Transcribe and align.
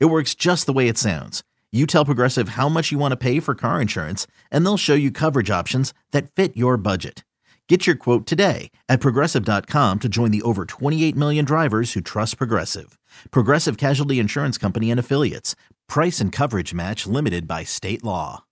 It 0.00 0.06
works 0.06 0.34
just 0.34 0.66
the 0.66 0.72
way 0.72 0.88
it 0.88 0.96
sounds. 0.96 1.42
You 1.72 1.86
tell 1.86 2.04
Progressive 2.04 2.50
how 2.50 2.68
much 2.68 2.92
you 2.92 2.98
want 2.98 3.12
to 3.12 3.16
pay 3.16 3.40
for 3.40 3.56
car 3.56 3.80
insurance, 3.80 4.28
and 4.50 4.64
they'll 4.64 4.76
show 4.76 4.94
you 4.94 5.10
coverage 5.10 5.50
options 5.50 5.92
that 6.12 6.30
fit 6.30 6.56
your 6.56 6.76
budget. 6.76 7.24
Get 7.68 7.86
your 7.86 7.96
quote 7.96 8.26
today 8.26 8.70
at 8.88 9.00
progressive.com 9.00 9.98
to 9.98 10.08
join 10.08 10.30
the 10.30 10.42
over 10.42 10.66
28 10.66 11.16
million 11.16 11.44
drivers 11.44 11.94
who 11.94 12.00
trust 12.00 12.38
Progressive. 12.38 12.96
Progressive 13.30 13.76
Casualty 13.76 14.20
Insurance 14.20 14.56
Company 14.58 14.90
and 14.90 15.00
Affiliates. 15.00 15.56
Price 15.88 16.20
and 16.20 16.30
coverage 16.30 16.72
match 16.72 17.06
limited 17.06 17.48
by 17.48 17.64
state 17.64 18.04
law. 18.04 18.44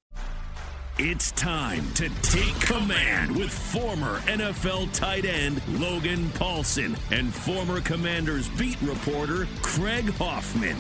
It's 0.99 1.31
time 1.33 1.91
to 1.95 2.11
take 2.21 2.59
command 2.61 3.35
with 3.35 3.51
former 3.51 4.19
NFL 4.21 4.93
tight 4.93 5.25
end 5.25 5.63
Logan 5.81 6.27
Paulsen 6.31 6.99
and 7.11 7.33
former 7.33 7.81
Commanders 7.81 8.49
beat 8.51 8.81
reporter 8.83 9.49
Craig 9.63 10.13
Hoffman. 10.15 10.77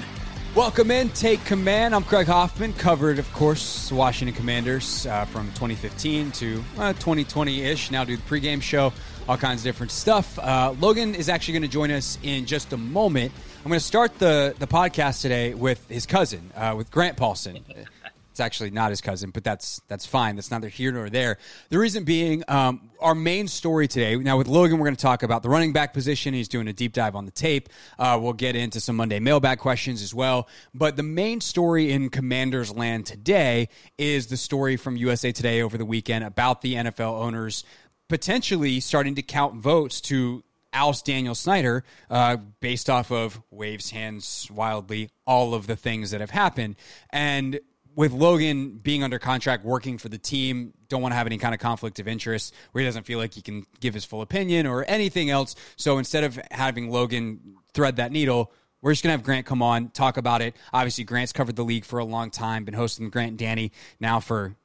Welcome 0.55 0.91
in, 0.91 1.09
take 1.09 1.43
command. 1.47 1.95
I'm 1.95 2.05
Craig 2.05 2.27
Hoffman, 2.27 2.75
covered, 2.75 3.19
of 3.19 3.33
course, 3.33 3.91
Washington 3.91 4.37
Commanders 4.37 5.07
uh, 5.07 5.25
from 5.25 5.47
2015 5.53 6.31
to 6.33 6.63
uh, 6.77 6.93
2020-ish. 6.93 7.91
Now 7.91 8.05
do 8.05 8.19
the 8.19 8.23
pregame 8.25 8.61
show, 8.61 8.93
all 9.27 9.39
kinds 9.39 9.63
of 9.63 9.65
different 9.65 9.93
stuff. 9.93 10.39
Uh, 10.39 10.75
Logan 10.79 11.15
is 11.15 11.31
actually 11.31 11.55
going 11.55 11.63
to 11.63 11.69
join 11.69 11.91
us 11.91 12.19
in 12.23 12.45
just 12.45 12.71
a 12.75 12.77
moment. 12.77 13.33
I'm 13.65 13.71
going 13.71 13.81
to 13.81 13.85
start 13.85 14.19
the 14.19 14.55
the 14.59 14.67
podcast 14.67 15.23
today 15.23 15.55
with 15.55 15.89
his 15.89 16.05
cousin, 16.05 16.51
uh, 16.55 16.75
with 16.77 16.91
Grant 16.91 17.17
Paulsen. 17.17 17.63
It's 18.33 18.41
actually 18.41 18.71
not 18.71 18.89
his 18.89 19.03
cousin, 19.03 19.29
but 19.29 19.45
that's 19.45 19.83
that's 19.89 20.07
fine. 20.07 20.37
That's 20.37 20.51
neither 20.51 20.69
here 20.69 20.91
nor 20.91 21.11
there. 21.11 21.37
The 21.69 21.79
reason 21.79 22.05
being, 22.05 22.43
um, 22.49 22.91
our 22.99 23.15
main 23.15 23.47
story 23.47 23.87
today. 23.87 24.17
Now 24.17 24.39
with 24.39 24.49
Logan, 24.49 24.79
we're 24.79 24.87
going 24.87 24.97
to 24.97 25.03
talk 25.03 25.23
about 25.23 25.43
the 25.43 25.51
running 25.51 25.75
back 25.75 25.93
position. 25.93 26.33
He's 26.33 26.49
doing 26.49 26.67
a 26.67 26.73
deep 26.73 26.95
dive 26.95 27.15
on 27.15 27.27
the 27.27 27.31
tape. 27.31 27.69
Uh, 27.99 28.19
we'll 28.21 28.33
get 28.33 28.57
into 28.57 28.81
some 28.81 28.97
Monday 28.97 29.21
mailbag 29.21 29.59
questions 29.59 30.03
as 30.03 30.15
well. 30.15 30.49
But 30.73 30.97
the 30.97 31.03
main 31.03 31.43
story 31.43 31.93
in 31.93 32.09
Commanders 32.09 32.75
land 32.75 33.05
today 33.05 33.69
is 33.99 34.29
the 34.29 34.39
story 34.39 34.79
from 34.79 34.97
USA 34.97 35.31
Today 35.31 35.61
over 35.61 35.77
the 35.77 35.85
weekend 35.85 36.25
about 36.25 36.63
the 36.63 36.75
NFL 36.75 37.21
owners 37.21 37.65
potentially 38.09 38.81
starting 38.81 39.15
to 39.17 39.23
count 39.23 39.57
votes 39.57 40.01
to 40.01 40.43
oust 40.73 41.05
Daniel 41.05 41.35
Snyder 41.35 41.85
uh, 42.11 42.37
based 42.61 42.89
off 42.89 43.11
of 43.11 43.41
waves 43.51 43.91
hands 43.91 44.49
wildly, 44.51 45.11
all 45.27 45.55
of 45.55 45.67
the 45.67 45.77
things 45.77 46.11
that 46.11 46.21
have 46.21 46.31
happened. 46.31 46.77
And 47.11 47.61
with 47.95 48.13
Logan 48.13 48.79
being 48.83 49.03
under 49.03 49.19
contract, 49.19 49.65
working 49.65 49.99
for 49.99 50.09
the 50.09 50.19
team, 50.19 50.73
don't 50.89 51.03
want 51.03 51.13
to 51.13 51.17
have 51.17 51.27
any 51.27 51.39
kind 51.39 51.55
of 51.55 51.61
conflict 51.61 51.99
of 51.99 52.09
interest 52.09 52.55
where 52.73 52.83
he 52.83 52.89
doesn't 52.89 53.05
feel 53.05 53.19
like 53.19 53.35
he 53.35 53.43
can 53.43 53.67
give 53.81 53.95
his 53.95 54.05
full 54.05 54.23
opinion 54.23 54.67
or 54.67 54.85
anything 54.89 55.31
else. 55.31 55.55
So 55.77 55.99
instead 55.99 56.25
of 56.25 56.39
having 56.51 56.91
Logan 56.91 57.57
thread 57.75 57.97
that 57.97 58.13
needle, 58.13 58.53
we're 58.81 58.93
just 58.93 59.03
going 59.03 59.13
to 59.13 59.19
have 59.19 59.25
Grant 59.25 59.47
come 59.47 59.63
on, 59.63 59.91
talk 59.91 60.17
about 60.17 60.43
it. 60.43 60.57
Obviously, 60.73 61.05
Grant's 61.05 61.33
covered 61.33 61.57
the 61.57 61.65
league 61.65 61.85
for 61.85 61.99
a 61.99 62.05
long 62.05 62.31
time, 62.31 62.65
been 62.65 62.75
hosting 62.75 63.11
Grant 63.11 63.31
and 63.31 63.39
Danny 63.39 63.73
now 64.01 64.21
for 64.21 64.57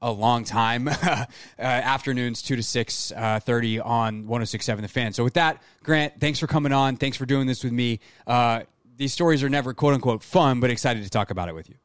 a 0.00 0.12
long 0.12 0.44
time. 0.44 0.88
uh, 1.02 1.24
afternoons, 1.58 2.42
2 2.42 2.56
to 2.56 2.62
6 2.62 3.12
uh, 3.16 3.40
30 3.40 3.80
on 3.80 4.26
1067 4.26 4.82
The 4.82 4.88
Fan. 4.88 5.12
So 5.12 5.24
with 5.24 5.34
that, 5.34 5.62
Grant, 5.82 6.20
thanks 6.20 6.38
for 6.38 6.46
coming 6.46 6.72
on. 6.72 6.96
Thanks 6.96 7.16
for 7.16 7.26
doing 7.26 7.46
this 7.46 7.64
with 7.64 7.72
me. 7.72 8.00
Uh, 8.26 8.62
these 8.96 9.12
stories 9.12 9.42
are 9.42 9.48
never 9.48 9.74
quote 9.74 9.94
unquote 9.94 10.22
fun, 10.22 10.60
but 10.60 10.70
excited 10.70 11.02
to 11.02 11.10
talk 11.10 11.30
about 11.30 11.48
it 11.48 11.54
with 11.54 11.68
you. 11.68 11.76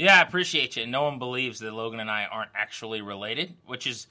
Yeah, 0.00 0.18
I 0.18 0.22
appreciate 0.22 0.76
you. 0.76 0.86
No 0.86 1.02
one 1.02 1.18
believes 1.18 1.58
that 1.58 1.74
Logan 1.74 2.00
and 2.00 2.10
I 2.10 2.24
aren't 2.24 2.52
actually 2.54 3.02
related, 3.02 3.52
which 3.66 3.86
is 3.86 4.06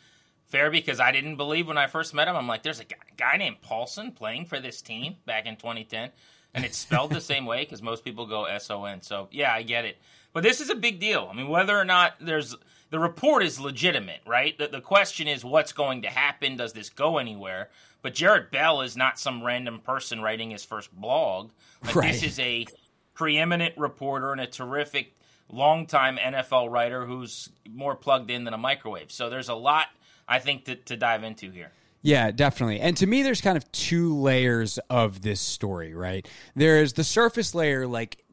fair 0.46 0.70
because 0.70 1.00
I 1.00 1.12
didn't 1.12 1.38
believe 1.38 1.68
when 1.68 1.80
I 1.80 1.88
first 1.88 2.14
met 2.14 2.28
him. 2.28 2.36
I'm 2.36 2.48
like, 2.48 2.62
there's 2.62 2.80
a 2.80 2.86
guy, 2.86 2.98
guy 3.18 3.38
named 3.38 3.58
Paulsen 3.68 4.16
playing 4.16 4.46
for 4.46 4.60
this 4.60 4.84
team 4.84 5.16
back 5.26 5.48
in 5.48 5.56
2010, 5.56 6.12
and 6.54 6.64
it's 6.64 6.78
spelled 6.78 7.10
the 7.10 7.20
same 7.20 7.48
way 7.48 7.62
because 7.64 7.82
most 7.82 8.06
people 8.06 8.28
go 8.28 8.44
S 8.46 8.70
O 8.70 8.86
N. 8.86 9.02
So 9.02 9.30
yeah, 9.32 9.52
I 9.52 9.64
get 9.64 9.84
it. 9.84 9.98
But 10.32 10.44
this 10.44 10.62
is 10.62 10.70
a 10.70 10.76
big 10.76 11.00
deal. 11.00 11.28
I 11.32 11.36
mean, 11.36 11.50
whether 11.50 11.76
or 11.76 11.86
not 11.86 12.14
there's 12.22 12.56
the 12.92 13.00
report 13.00 13.42
is 13.42 13.60
legitimate, 13.60 14.22
right? 14.28 14.56
The, 14.60 14.68
the 14.68 14.82
question 14.82 15.28
is 15.28 15.44
what's 15.44 15.74
going 15.74 16.04
to 16.04 16.10
happen? 16.10 16.56
Does 16.56 16.74
this 16.74 16.92
go 16.92 17.18
anywhere? 17.18 17.70
But 18.04 18.14
Jarrett 18.14 18.52
Bell 18.52 18.82
is 18.82 18.96
not 18.96 19.18
some 19.18 19.44
random 19.44 19.80
person 19.80 20.22
writing 20.22 20.52
his 20.52 20.64
first 20.64 20.96
blog. 20.96 21.50
Like, 21.84 21.96
right. 21.96 22.12
This 22.12 22.22
is 22.22 22.40
a 22.40 22.68
preeminent 23.16 23.76
reporter 23.76 24.32
and 24.32 24.40
a 24.40 24.48
terrific 24.48 25.16
longtime 25.50 26.18
NFL 26.18 26.70
writer 26.70 27.06
who's 27.06 27.50
more 27.70 27.96
plugged 27.96 28.30
in 28.32 28.44
than 28.44 28.54
a 28.54 28.58
microwave. 28.58 29.12
So 29.12 29.30
there's 29.30 29.50
a 29.50 29.56
lot 29.56 29.88
I 30.28 30.40
think 30.40 30.66
to, 30.66 30.76
to 30.76 30.96
dive 30.96 31.24
into 31.24 31.50
here. 31.50 31.72
Yeah, 32.02 32.32
definitely. 32.32 32.80
And 32.80 32.96
to 32.98 33.08
me, 33.08 33.24
there's 33.24 33.42
kind 33.42 33.58
of 33.58 33.70
two 33.72 34.16
layers 34.16 34.78
of 34.90 35.22
this 35.22 35.42
story, 35.42 35.94
right? 35.94 36.26
There's 36.56 36.94
the 36.94 37.04
surface 37.04 37.54
layer, 37.54 37.86
like, 37.88 38.24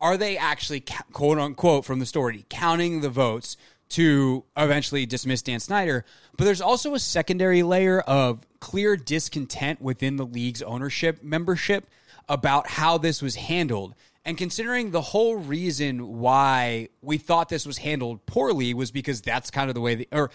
are 0.00 0.18
they 0.18 0.36
actually, 0.36 0.84
quote 1.12 1.38
unquote, 1.38 1.86
from 1.86 2.00
the 2.00 2.06
story, 2.06 2.44
counting 2.50 3.00
the 3.00 3.08
votes 3.08 3.56
to 3.90 4.44
eventually 4.56 5.06
dismiss 5.06 5.40
Dan 5.40 5.60
Snyder? 5.60 6.04
But 6.36 6.44
there's 6.44 6.60
also 6.60 6.94
a 6.94 6.98
secondary 6.98 7.62
layer 7.62 8.00
of 8.00 8.46
clear 8.60 8.96
discontent 8.96 9.80
within 9.80 10.16
the 10.16 10.26
league's 10.26 10.60
ownership 10.60 11.22
membership 11.22 11.88
about 12.28 12.68
how 12.68 12.98
this 12.98 13.22
was 13.22 13.36
handled. 13.36 13.94
And 14.24 14.38
considering 14.38 14.90
the 14.90 15.02
whole 15.02 15.36
reason 15.36 16.18
why 16.18 16.88
we 17.02 17.18
thought 17.18 17.50
this 17.50 17.66
was 17.66 17.78
handled 17.78 18.24
poorly 18.24 18.72
was 18.72 18.90
because 18.90 19.20
that's 19.20 19.50
kind 19.50 19.68
of 19.68 19.74
the 19.74 19.82
way, 19.82 19.94
the, 19.96 20.08
or 20.12 20.30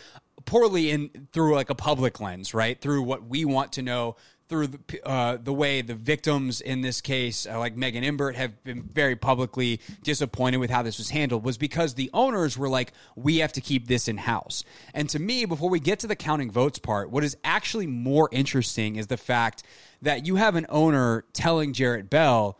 poorly 0.45 0.91
in 0.91 1.27
through 1.31 1.55
like 1.55 1.69
a 1.69 1.75
public 1.75 2.19
lens, 2.19 2.53
right? 2.53 2.79
Through 2.79 3.01
what 3.03 3.25
we 3.25 3.45
want 3.45 3.73
to 3.73 3.81
know, 3.81 4.15
through 4.47 4.67
the, 4.67 5.07
uh, 5.07 5.37
the 5.41 5.53
way 5.53 5.81
the 5.81 5.95
victims 5.95 6.61
in 6.61 6.81
this 6.81 7.01
case, 7.01 7.47
uh, 7.47 7.57
like 7.57 7.75
Megan 7.75 8.03
Imbert, 8.03 8.35
have 8.35 8.63
been 8.63 8.83
very 8.83 9.15
publicly 9.15 9.79
disappointed 10.03 10.57
with 10.57 10.69
how 10.69 10.83
this 10.83 10.97
was 10.99 11.09
handled, 11.09 11.43
was 11.43 11.57
because 11.57 11.95
the 11.95 12.11
owners 12.13 12.57
were 12.57 12.69
like, 12.69 12.93
we 13.15 13.37
have 13.37 13.53
to 13.53 13.61
keep 13.61 13.87
this 13.87 14.07
in 14.07 14.17
house. 14.17 14.63
And 14.93 15.09
to 15.09 15.19
me, 15.19 15.45
before 15.45 15.69
we 15.69 15.79
get 15.79 15.99
to 15.99 16.07
the 16.07 16.15
counting 16.15 16.51
votes 16.51 16.79
part, 16.79 17.09
what 17.09 17.23
is 17.23 17.37
actually 17.43 17.87
more 17.87 18.29
interesting 18.31 18.97
is 18.97 19.07
the 19.07 19.17
fact 19.17 19.63
that 20.01 20.25
you 20.25 20.35
have 20.35 20.55
an 20.55 20.65
owner 20.69 21.25
telling 21.33 21.73
Jarrett 21.73 22.09
Bell, 22.09 22.59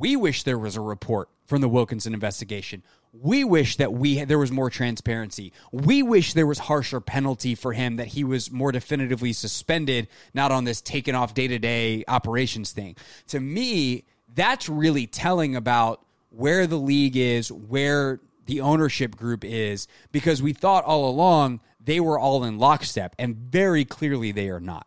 we 0.00 0.16
wish 0.16 0.42
there 0.42 0.58
was 0.58 0.76
a 0.76 0.80
report 0.80 1.28
from 1.46 1.60
the 1.60 1.68
Wilkinson 1.68 2.14
investigation. 2.14 2.82
We 3.12 3.44
wish 3.44 3.76
that 3.76 3.92
we 3.92 4.24
there 4.24 4.38
was 4.38 4.50
more 4.50 4.70
transparency. 4.70 5.52
We 5.72 6.02
wish 6.02 6.32
there 6.32 6.46
was 6.46 6.58
harsher 6.58 7.00
penalty 7.00 7.54
for 7.54 7.72
him 7.72 7.96
that 7.96 8.08
he 8.08 8.24
was 8.24 8.50
more 8.50 8.72
definitively 8.72 9.32
suspended, 9.34 10.08
not 10.32 10.52
on 10.52 10.64
this 10.64 10.80
taken 10.80 11.14
off 11.14 11.34
day 11.34 11.48
to 11.48 11.58
day 11.58 12.04
operations 12.08 12.72
thing. 12.72 12.96
To 13.28 13.40
me, 13.40 14.04
that's 14.34 14.68
really 14.68 15.06
telling 15.06 15.54
about 15.54 16.00
where 16.30 16.66
the 16.66 16.78
league 16.78 17.16
is, 17.16 17.52
where 17.52 18.20
the 18.46 18.62
ownership 18.62 19.16
group 19.16 19.44
is, 19.44 19.86
because 20.12 20.42
we 20.42 20.52
thought 20.52 20.84
all 20.84 21.10
along 21.10 21.60
they 21.82 22.00
were 22.00 22.18
all 22.18 22.44
in 22.44 22.58
lockstep, 22.58 23.14
and 23.18 23.36
very 23.36 23.84
clearly 23.84 24.32
they 24.32 24.48
are 24.48 24.60
not. 24.60 24.86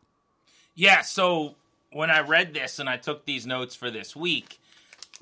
Yeah. 0.75 1.01
So 1.01 1.55
when 1.91 2.09
I 2.09 2.21
read 2.21 2.53
this 2.53 2.79
and 2.79 2.89
I 2.89 2.97
took 2.97 3.25
these 3.25 3.45
notes 3.45 3.75
for 3.75 3.91
this 3.91 4.15
week, 4.15 4.59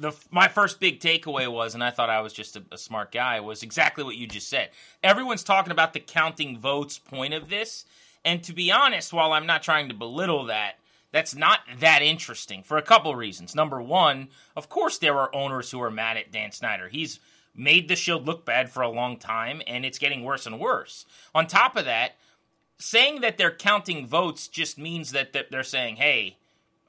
the 0.01 0.13
my 0.31 0.47
first 0.47 0.79
big 0.79 0.99
takeaway 0.99 1.51
was, 1.51 1.73
and 1.73 1.83
I 1.83 1.91
thought 1.91 2.09
I 2.09 2.21
was 2.21 2.33
just 2.33 2.55
a, 2.55 2.63
a, 2.71 2.77
smart 2.77 3.11
guy, 3.11 3.39
was 3.39 3.63
exactly 3.63 4.03
what 4.03 4.15
you 4.15 4.27
just 4.27 4.49
said. 4.49 4.69
Everyone's 5.03 5.43
talking 5.43 5.71
about 5.71 5.93
the 5.93 5.99
counting 5.99 6.57
votes 6.57 6.97
point 6.97 7.33
of 7.33 7.49
this, 7.49 7.85
and 8.25 8.43
to 8.43 8.53
be 8.53 8.71
honest, 8.71 9.13
while 9.13 9.33
I'm 9.33 9.45
not 9.45 9.63
trying 9.63 9.89
to 9.89 9.95
belittle 9.95 10.45
that, 10.45 10.73
that's 11.11 11.35
not 11.35 11.59
that 11.79 12.01
interesting 12.01 12.63
for 12.63 12.77
a 12.77 12.81
couple 12.81 13.15
reasons. 13.15 13.55
Number 13.55 13.81
one, 13.81 14.29
of 14.55 14.69
course, 14.69 14.97
there 14.97 15.17
are 15.19 15.33
owners 15.35 15.71
who 15.71 15.81
are 15.81 15.91
mad 15.91 16.17
at 16.17 16.31
Dan 16.31 16.51
Snyder. 16.51 16.87
He's 16.87 17.19
made 17.55 17.87
the 17.87 17.95
Shield 17.95 18.25
look 18.25 18.45
bad 18.45 18.69
for 18.69 18.81
a 18.81 18.89
long 18.89 19.17
time, 19.17 19.61
and 19.67 19.85
it's 19.85 19.99
getting 19.99 20.23
worse 20.23 20.45
and 20.45 20.59
worse. 20.59 21.05
On 21.35 21.47
top 21.47 21.75
of 21.75 21.85
that, 21.85 22.13
saying 22.77 23.21
that 23.21 23.37
they're 23.37 23.51
counting 23.55 24.07
votes 24.07 24.47
just 24.47 24.77
means 24.77 25.11
that 25.11 25.33
they're 25.33 25.63
saying, 25.63 25.97
hey, 25.97 26.37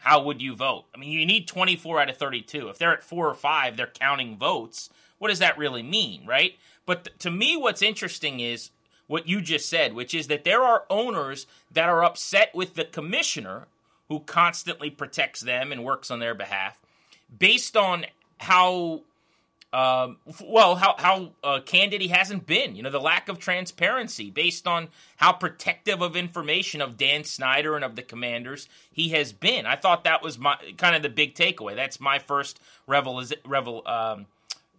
how 0.02 0.22
would 0.24 0.42
you 0.42 0.56
vote? 0.56 0.84
I 0.94 0.98
mean, 0.98 1.10
you 1.10 1.24
need 1.24 1.46
24 1.46 2.00
out 2.00 2.10
of 2.10 2.16
32. 2.16 2.68
If 2.68 2.78
they're 2.78 2.92
at 2.92 3.04
four 3.04 3.28
or 3.28 3.34
five, 3.34 3.76
they're 3.76 3.86
counting 3.86 4.36
votes. 4.36 4.90
What 5.18 5.28
does 5.28 5.38
that 5.38 5.56
really 5.56 5.82
mean, 5.82 6.26
right? 6.26 6.54
But 6.86 7.04
th- 7.04 7.18
to 7.20 7.30
me, 7.30 7.56
what's 7.56 7.82
interesting 7.82 8.40
is 8.40 8.70
what 9.06 9.28
you 9.28 9.40
just 9.40 9.68
said, 9.68 9.94
which 9.94 10.12
is 10.12 10.26
that 10.26 10.42
there 10.42 10.62
are 10.62 10.84
owners 10.90 11.46
that 11.70 11.88
are 11.88 12.02
upset 12.02 12.52
with 12.52 12.74
the 12.74 12.84
commissioner 12.84 13.68
who 14.08 14.20
constantly 14.20 14.90
protects 14.90 15.40
them 15.40 15.70
and 15.70 15.84
works 15.84 16.10
on 16.10 16.18
their 16.18 16.34
behalf 16.34 16.80
based 17.38 17.76
on 17.76 18.06
how 18.38 19.02
um, 19.72 20.18
well, 20.44 20.76
how 20.76 20.94
how 20.98 21.30
uh, 21.42 21.60
candid 21.64 22.00
he 22.00 22.08
hasn't 22.08 22.46
been. 22.46 22.76
You 22.76 22.82
know, 22.82 22.90
the 22.90 23.00
lack 23.00 23.28
of 23.28 23.38
transparency 23.38 24.30
based 24.30 24.66
on 24.66 24.88
how 25.16 25.32
protective 25.32 26.02
of 26.02 26.14
information 26.14 26.82
of 26.82 26.96
Dan 26.96 27.24
Snyder 27.24 27.74
and 27.74 27.84
of 27.84 27.96
the 27.96 28.02
Commanders 28.02 28.68
he 28.92 29.10
has 29.10 29.32
been. 29.32 29.64
I 29.64 29.76
thought 29.76 30.04
that 30.04 30.22
was 30.22 30.38
my 30.38 30.56
kind 30.76 30.94
of 30.94 31.02
the 31.02 31.08
big 31.08 31.34
takeaway. 31.34 31.74
That's 31.74 32.00
my 32.00 32.18
first 32.18 32.60
revel. 32.86 33.22
revel 33.46 33.82
um, 33.86 34.26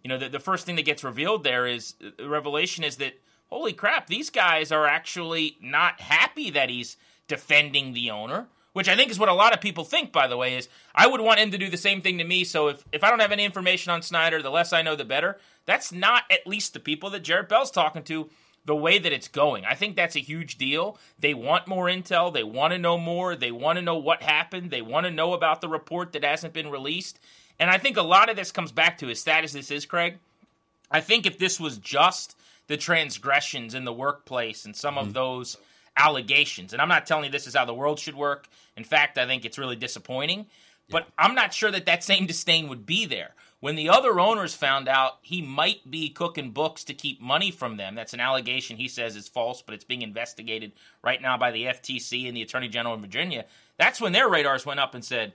you 0.04 0.08
know, 0.08 0.18
the, 0.18 0.28
the 0.28 0.40
first 0.40 0.66
thing 0.66 0.76
that 0.76 0.84
gets 0.84 1.02
revealed 1.02 1.44
there 1.44 1.66
is 1.66 1.94
the 2.18 2.28
revelation 2.28 2.84
is 2.84 2.96
that 2.96 3.14
holy 3.48 3.72
crap, 3.72 4.06
these 4.06 4.30
guys 4.30 4.70
are 4.70 4.86
actually 4.86 5.56
not 5.60 6.00
happy 6.00 6.50
that 6.50 6.68
he's 6.68 6.96
defending 7.26 7.94
the 7.94 8.10
owner 8.10 8.46
which 8.74 8.88
I 8.88 8.96
think 8.96 9.10
is 9.10 9.18
what 9.18 9.28
a 9.28 9.34
lot 9.34 9.54
of 9.54 9.60
people 9.60 9.84
think, 9.84 10.12
by 10.12 10.26
the 10.26 10.36
way, 10.36 10.56
is 10.56 10.68
I 10.94 11.06
would 11.06 11.20
want 11.20 11.40
him 11.40 11.52
to 11.52 11.58
do 11.58 11.70
the 11.70 11.76
same 11.76 12.02
thing 12.02 12.18
to 12.18 12.24
me. 12.24 12.44
So 12.44 12.68
if, 12.68 12.84
if 12.92 13.02
I 13.02 13.08
don't 13.08 13.20
have 13.20 13.32
any 13.32 13.44
information 13.44 13.92
on 13.92 14.02
Snyder, 14.02 14.42
the 14.42 14.50
less 14.50 14.72
I 14.72 14.82
know, 14.82 14.96
the 14.96 15.04
better. 15.04 15.38
That's 15.64 15.92
not 15.92 16.24
at 16.30 16.46
least 16.46 16.74
the 16.74 16.80
people 16.80 17.08
that 17.10 17.20
Jarrett 17.20 17.48
Bell's 17.48 17.70
talking 17.70 18.02
to 18.02 18.28
the 18.64 18.74
way 18.74 18.98
that 18.98 19.12
it's 19.12 19.28
going. 19.28 19.64
I 19.64 19.74
think 19.74 19.94
that's 19.94 20.16
a 20.16 20.20
huge 20.20 20.58
deal. 20.58 20.98
They 21.18 21.34
want 21.34 21.68
more 21.68 21.86
intel. 21.86 22.32
They 22.32 22.42
want 22.42 22.72
to 22.72 22.78
know 22.78 22.98
more. 22.98 23.36
They 23.36 23.52
want 23.52 23.76
to 23.76 23.82
know 23.82 23.96
what 23.96 24.22
happened. 24.22 24.70
They 24.70 24.82
want 24.82 25.06
to 25.06 25.12
know 25.12 25.34
about 25.34 25.60
the 25.60 25.68
report 25.68 26.12
that 26.12 26.24
hasn't 26.24 26.52
been 26.52 26.70
released. 26.70 27.20
And 27.60 27.70
I 27.70 27.78
think 27.78 27.96
a 27.96 28.02
lot 28.02 28.28
of 28.28 28.36
this 28.36 28.50
comes 28.50 28.72
back 28.72 28.98
to 28.98 29.10
as 29.10 29.20
sad 29.20 29.44
as 29.44 29.52
this 29.52 29.70
is, 29.70 29.86
Craig. 29.86 30.18
I 30.90 31.00
think 31.00 31.26
if 31.26 31.38
this 31.38 31.60
was 31.60 31.78
just 31.78 32.36
the 32.66 32.76
transgressions 32.76 33.74
in 33.74 33.84
the 33.84 33.92
workplace 33.92 34.64
and 34.64 34.74
some 34.74 34.96
mm-hmm. 34.96 35.06
of 35.08 35.14
those 35.14 35.56
allegations. 35.96 36.72
And 36.72 36.82
I'm 36.82 36.88
not 36.88 37.06
telling 37.06 37.24
you 37.24 37.30
this 37.30 37.46
is 37.46 37.54
how 37.54 37.64
the 37.64 37.74
world 37.74 37.98
should 37.98 38.16
work. 38.16 38.48
In 38.76 38.84
fact, 38.84 39.18
I 39.18 39.26
think 39.26 39.44
it's 39.44 39.58
really 39.58 39.76
disappointing. 39.76 40.46
But 40.90 41.08
I'm 41.18 41.34
not 41.34 41.54
sure 41.54 41.70
that 41.70 41.86
that 41.86 42.04
same 42.04 42.26
disdain 42.26 42.68
would 42.68 42.84
be 42.84 43.06
there. 43.06 43.34
When 43.60 43.76
the 43.76 43.88
other 43.88 44.20
owners 44.20 44.54
found 44.54 44.88
out 44.88 45.18
he 45.22 45.40
might 45.40 45.90
be 45.90 46.10
cooking 46.10 46.50
books 46.50 46.84
to 46.84 46.92
keep 46.92 47.22
money 47.22 47.50
from 47.50 47.78
them, 47.78 47.94
that's 47.94 48.12
an 48.12 48.20
allegation 48.20 48.76
he 48.76 48.88
says 48.88 49.16
is 49.16 49.26
false, 49.26 49.62
but 49.62 49.74
it's 49.74 49.84
being 49.84 50.02
investigated 50.02 50.72
right 51.02 51.22
now 51.22 51.38
by 51.38 51.50
the 51.50 51.64
FTC 51.64 52.28
and 52.28 52.36
the 52.36 52.42
Attorney 52.42 52.68
General 52.68 52.94
in 52.94 53.00
Virginia. 53.00 53.46
That's 53.78 54.02
when 54.02 54.12
their 54.12 54.28
radars 54.28 54.66
went 54.66 54.80
up 54.80 54.94
and 54.94 55.02
said, 55.02 55.32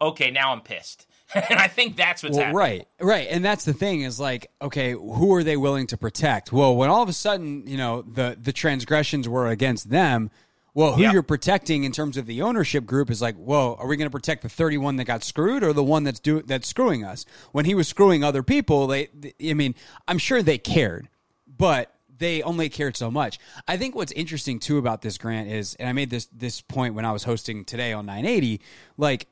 okay, 0.00 0.30
now 0.30 0.52
I'm 0.52 0.60
pissed. 0.60 1.08
and 1.50 1.58
I 1.58 1.68
think 1.68 1.96
that's 1.96 2.22
what's 2.22 2.36
well, 2.36 2.46
happening. 2.46 2.56
Right, 2.56 2.88
right. 3.00 3.28
And 3.30 3.44
that's 3.44 3.64
the 3.64 3.72
thing 3.72 4.02
is 4.02 4.20
like, 4.20 4.50
okay, 4.60 4.92
who 4.92 5.34
are 5.34 5.44
they 5.44 5.56
willing 5.56 5.86
to 5.88 5.96
protect? 5.96 6.52
Well, 6.52 6.76
when 6.76 6.90
all 6.90 7.02
of 7.02 7.08
a 7.08 7.12
sudden, 7.12 7.66
you 7.66 7.76
know, 7.76 8.02
the 8.02 8.36
the 8.40 8.52
transgressions 8.52 9.28
were 9.28 9.48
against 9.48 9.90
them, 9.90 10.30
well, 10.74 10.94
who 10.94 11.02
yep. 11.02 11.12
you're 11.12 11.22
protecting 11.22 11.84
in 11.84 11.92
terms 11.92 12.16
of 12.16 12.24
the 12.24 12.42
ownership 12.42 12.86
group 12.86 13.10
is 13.10 13.20
like, 13.20 13.36
whoa, 13.36 13.76
are 13.78 13.86
we 13.86 13.96
going 13.96 14.06
to 14.06 14.12
protect 14.12 14.42
the 14.42 14.48
31 14.48 14.96
that 14.96 15.04
got 15.04 15.22
screwed 15.22 15.62
or 15.62 15.74
the 15.74 15.84
one 15.84 16.04
that's 16.04 16.18
do 16.18 16.40
that's 16.42 16.66
screwing 16.66 17.04
us? 17.04 17.26
When 17.52 17.66
he 17.66 17.74
was 17.74 17.88
screwing 17.88 18.24
other 18.24 18.42
people, 18.42 18.86
they, 18.86 19.08
they 19.14 19.34
I 19.50 19.54
mean, 19.54 19.74
I'm 20.08 20.18
sure 20.18 20.42
they 20.42 20.58
cared, 20.58 21.08
but 21.46 21.94
they 22.16 22.42
only 22.42 22.70
cared 22.70 22.96
so 22.96 23.10
much. 23.10 23.38
I 23.68 23.76
think 23.76 23.94
what's 23.94 24.12
interesting 24.12 24.60
too 24.60 24.78
about 24.78 25.02
this 25.02 25.18
grant 25.18 25.50
is, 25.50 25.74
and 25.74 25.88
I 25.88 25.92
made 25.92 26.08
this 26.08 26.26
this 26.26 26.62
point 26.62 26.94
when 26.94 27.04
I 27.04 27.12
was 27.12 27.24
hosting 27.24 27.64
today 27.66 27.92
on 27.92 28.06
980, 28.06 28.60
like 28.96 29.26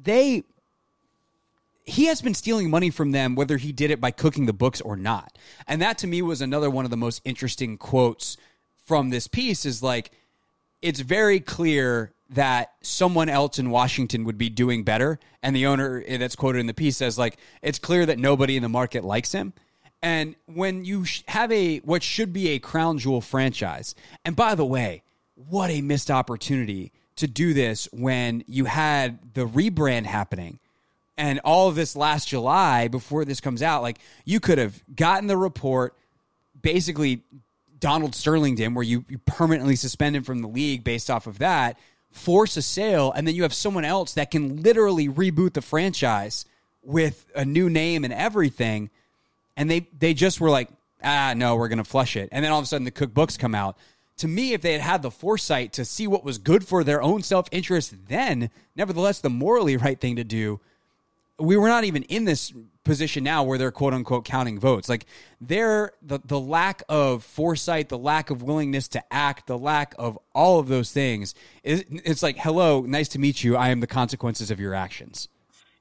they 0.00 0.44
he 1.86 2.06
has 2.06 2.20
been 2.20 2.34
stealing 2.34 2.68
money 2.68 2.90
from 2.90 3.12
them, 3.12 3.36
whether 3.36 3.56
he 3.56 3.70
did 3.70 3.92
it 3.92 4.00
by 4.00 4.10
cooking 4.10 4.46
the 4.46 4.52
books 4.52 4.80
or 4.80 4.96
not. 4.96 5.38
And 5.68 5.80
that 5.80 5.98
to 5.98 6.08
me 6.08 6.20
was 6.20 6.42
another 6.42 6.68
one 6.68 6.84
of 6.84 6.90
the 6.90 6.96
most 6.96 7.22
interesting 7.24 7.78
quotes 7.78 8.36
from 8.84 9.10
this 9.10 9.28
piece 9.28 9.64
is 9.64 9.84
like, 9.84 10.10
it's 10.82 11.00
very 11.00 11.38
clear 11.38 12.12
that 12.30 12.72
someone 12.82 13.28
else 13.28 13.60
in 13.60 13.70
Washington 13.70 14.24
would 14.24 14.36
be 14.36 14.48
doing 14.48 14.82
better. 14.82 15.20
And 15.44 15.54
the 15.54 15.66
owner 15.66 16.02
eh, 16.06 16.16
that's 16.16 16.34
quoted 16.34 16.58
in 16.58 16.66
the 16.66 16.74
piece 16.74 16.96
says, 16.96 17.18
like, 17.18 17.38
it's 17.62 17.78
clear 17.78 18.04
that 18.04 18.18
nobody 18.18 18.56
in 18.56 18.64
the 18.64 18.68
market 18.68 19.04
likes 19.04 19.30
him. 19.30 19.52
And 20.02 20.34
when 20.46 20.84
you 20.84 21.04
have 21.28 21.50
a 21.52 21.78
what 21.78 22.02
should 22.02 22.32
be 22.32 22.48
a 22.48 22.58
crown 22.58 22.98
jewel 22.98 23.20
franchise, 23.20 23.94
and 24.24 24.34
by 24.36 24.54
the 24.54 24.66
way, 24.66 25.02
what 25.34 25.70
a 25.70 25.80
missed 25.80 26.10
opportunity 26.10 26.92
to 27.16 27.26
do 27.26 27.54
this 27.54 27.88
when 27.92 28.44
you 28.46 28.66
had 28.66 29.34
the 29.34 29.46
rebrand 29.46 30.06
happening 30.06 30.58
and 31.18 31.40
all 31.44 31.68
of 31.68 31.74
this 31.74 31.96
last 31.96 32.28
July 32.28 32.88
before 32.88 33.24
this 33.24 33.40
comes 33.40 33.62
out, 33.62 33.82
like 33.82 33.98
you 34.24 34.40
could 34.40 34.58
have 34.58 34.82
gotten 34.94 35.26
the 35.26 35.36
report, 35.36 35.94
basically 36.60 37.22
Donald 37.78 38.14
Sterling 38.14 38.54
did, 38.54 38.74
where 38.74 38.82
you, 38.82 39.04
you 39.08 39.18
permanently 39.18 39.76
suspend 39.76 40.16
him 40.16 40.24
from 40.24 40.42
the 40.42 40.48
league 40.48 40.84
based 40.84 41.10
off 41.10 41.26
of 41.26 41.38
that, 41.38 41.78
force 42.10 42.56
a 42.56 42.62
sale, 42.62 43.12
and 43.12 43.26
then 43.26 43.34
you 43.34 43.42
have 43.42 43.54
someone 43.54 43.84
else 43.84 44.14
that 44.14 44.30
can 44.30 44.62
literally 44.62 45.08
reboot 45.08 45.54
the 45.54 45.62
franchise 45.62 46.44
with 46.82 47.26
a 47.34 47.44
new 47.44 47.68
name 47.68 48.04
and 48.04 48.12
everything. 48.12 48.90
And 49.56 49.70
they 49.70 49.88
they 49.98 50.14
just 50.14 50.40
were 50.40 50.50
like, 50.50 50.68
ah, 51.02 51.34
no, 51.36 51.56
we're 51.56 51.68
gonna 51.68 51.84
flush 51.84 52.16
it. 52.16 52.28
And 52.32 52.44
then 52.44 52.52
all 52.52 52.58
of 52.58 52.64
a 52.64 52.66
sudden 52.66 52.84
the 52.84 52.90
cookbooks 52.90 53.38
come 53.38 53.54
out. 53.54 53.76
To 54.18 54.28
me, 54.28 54.54
if 54.54 54.62
they 54.62 54.72
had 54.72 54.80
had 54.80 55.02
the 55.02 55.10
foresight 55.10 55.74
to 55.74 55.84
see 55.84 56.06
what 56.06 56.24
was 56.24 56.38
good 56.38 56.66
for 56.66 56.84
their 56.84 57.02
own 57.02 57.22
self 57.22 57.48
interest, 57.52 57.94
then 58.08 58.50
nevertheless 58.74 59.20
the 59.20 59.30
morally 59.30 59.76
right 59.76 60.00
thing 60.00 60.16
to 60.16 60.24
do 60.24 60.60
we 61.38 61.56
were 61.56 61.68
not 61.68 61.84
even 61.84 62.02
in 62.04 62.24
this 62.24 62.52
position 62.84 63.24
now 63.24 63.42
where 63.42 63.58
they're 63.58 63.72
quote 63.72 63.92
unquote 63.92 64.24
counting 64.24 64.58
votes. 64.58 64.88
Like 64.88 65.06
they're 65.40 65.92
the 66.00 66.20
the 66.24 66.40
lack 66.40 66.82
of 66.88 67.24
foresight, 67.24 67.88
the 67.88 67.98
lack 67.98 68.30
of 68.30 68.42
willingness 68.42 68.88
to 68.88 69.12
act, 69.12 69.46
the 69.46 69.58
lack 69.58 69.94
of 69.98 70.18
all 70.34 70.58
of 70.58 70.68
those 70.68 70.92
things. 70.92 71.34
Is, 71.62 71.84
it's 71.90 72.22
like, 72.22 72.38
hello, 72.38 72.82
nice 72.82 73.08
to 73.08 73.18
meet 73.18 73.44
you. 73.44 73.56
I 73.56 73.68
am 73.68 73.80
the 73.80 73.86
consequences 73.86 74.50
of 74.50 74.60
your 74.60 74.74
actions. 74.74 75.28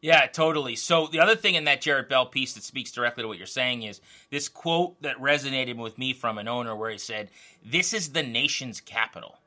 Yeah, 0.02 0.28
totally. 0.28 0.76
So 0.76 1.08
the 1.08 1.20
other 1.20 1.36
thing 1.36 1.56
in 1.56 1.64
that 1.64 1.82
Jarrett 1.82 2.10
Bell 2.10 2.28
piece 2.28 2.54
that 2.54 2.64
speaks 2.64 2.92
directly 2.92 3.24
to 3.24 3.28
what 3.28 3.38
you're 3.38 3.48
saying 3.48 3.84
is 3.84 4.02
this 4.30 4.50
quote 4.50 5.02
that 5.02 5.18
resonated 5.18 5.78
with 5.78 5.98
me 5.98 6.14
from 6.14 6.38
an 6.38 6.48
owner 6.48 6.76
where 6.76 6.92
he 6.92 6.98
said, 6.98 7.30
"This 7.64 7.94
is 7.94 8.12
the 8.12 8.24
nation's 8.24 8.82
capital." 8.82 9.38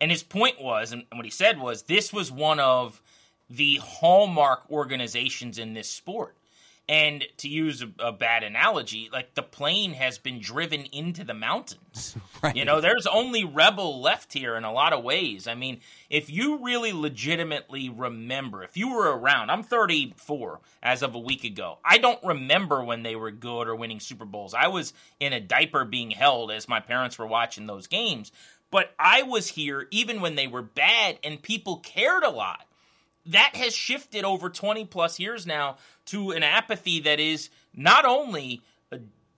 And 0.00 0.10
his 0.10 0.22
point 0.22 0.60
was, 0.60 0.92
and 0.92 1.04
what 1.12 1.26
he 1.26 1.30
said 1.30 1.60
was, 1.60 1.82
this 1.82 2.12
was 2.12 2.32
one 2.32 2.58
of 2.58 3.02
the 3.50 3.76
hallmark 3.76 4.70
organizations 4.70 5.58
in 5.58 5.74
this 5.74 5.90
sport. 5.90 6.36
And 6.88 7.24
to 7.36 7.48
use 7.48 7.82
a, 7.82 7.90
a, 8.00 8.10
bad 8.10 8.42
analogy, 8.42 9.10
like 9.12 9.34
the 9.36 9.44
plane 9.44 9.92
has 9.92 10.18
been 10.18 10.40
driven 10.40 10.86
into 10.86 11.22
the 11.22 11.34
mountains. 11.34 12.16
Right. 12.42 12.56
You 12.56 12.64
know, 12.64 12.80
there's 12.80 13.06
only 13.06 13.44
rebel 13.44 14.00
left 14.00 14.32
here 14.32 14.56
in 14.56 14.64
a 14.64 14.72
lot 14.72 14.94
of 14.94 15.04
ways. 15.04 15.46
I 15.46 15.54
mean, 15.54 15.80
if 16.08 16.30
you 16.30 16.64
really 16.64 16.90
legitimately 16.90 17.90
remember, 17.90 18.62
if 18.62 18.78
you 18.78 18.94
were 18.94 19.14
around, 19.14 19.50
I'm 19.50 19.62
34 19.62 20.60
as 20.82 21.02
of 21.02 21.14
a 21.14 21.18
week 21.18 21.44
ago. 21.44 21.76
I 21.84 21.98
don't 21.98 22.24
remember 22.24 22.82
when 22.82 23.02
they 23.02 23.14
were 23.14 23.30
good 23.30 23.68
or 23.68 23.76
winning 23.76 24.00
Super 24.00 24.24
Bowls. 24.24 24.54
I 24.54 24.68
was 24.68 24.94
in 25.20 25.34
a 25.34 25.40
diaper 25.40 25.84
being 25.84 26.10
held 26.10 26.50
as 26.50 26.66
my 26.66 26.80
parents 26.80 27.18
were 27.18 27.26
watching 27.26 27.66
those 27.66 27.86
games. 27.86 28.32
But 28.70 28.94
I 28.98 29.22
was 29.22 29.48
here 29.48 29.86
even 29.90 30.22
when 30.22 30.36
they 30.36 30.46
were 30.46 30.62
bad 30.62 31.18
and 31.22 31.42
people 31.42 31.76
cared 31.76 32.22
a 32.22 32.30
lot 32.30 32.64
that 33.26 33.54
has 33.54 33.74
shifted 33.74 34.24
over 34.24 34.48
20 34.48 34.84
plus 34.86 35.18
years 35.18 35.46
now 35.46 35.76
to 36.06 36.30
an 36.32 36.42
apathy 36.42 37.00
that 37.00 37.20
is 37.20 37.50
not 37.74 38.04
only 38.04 38.62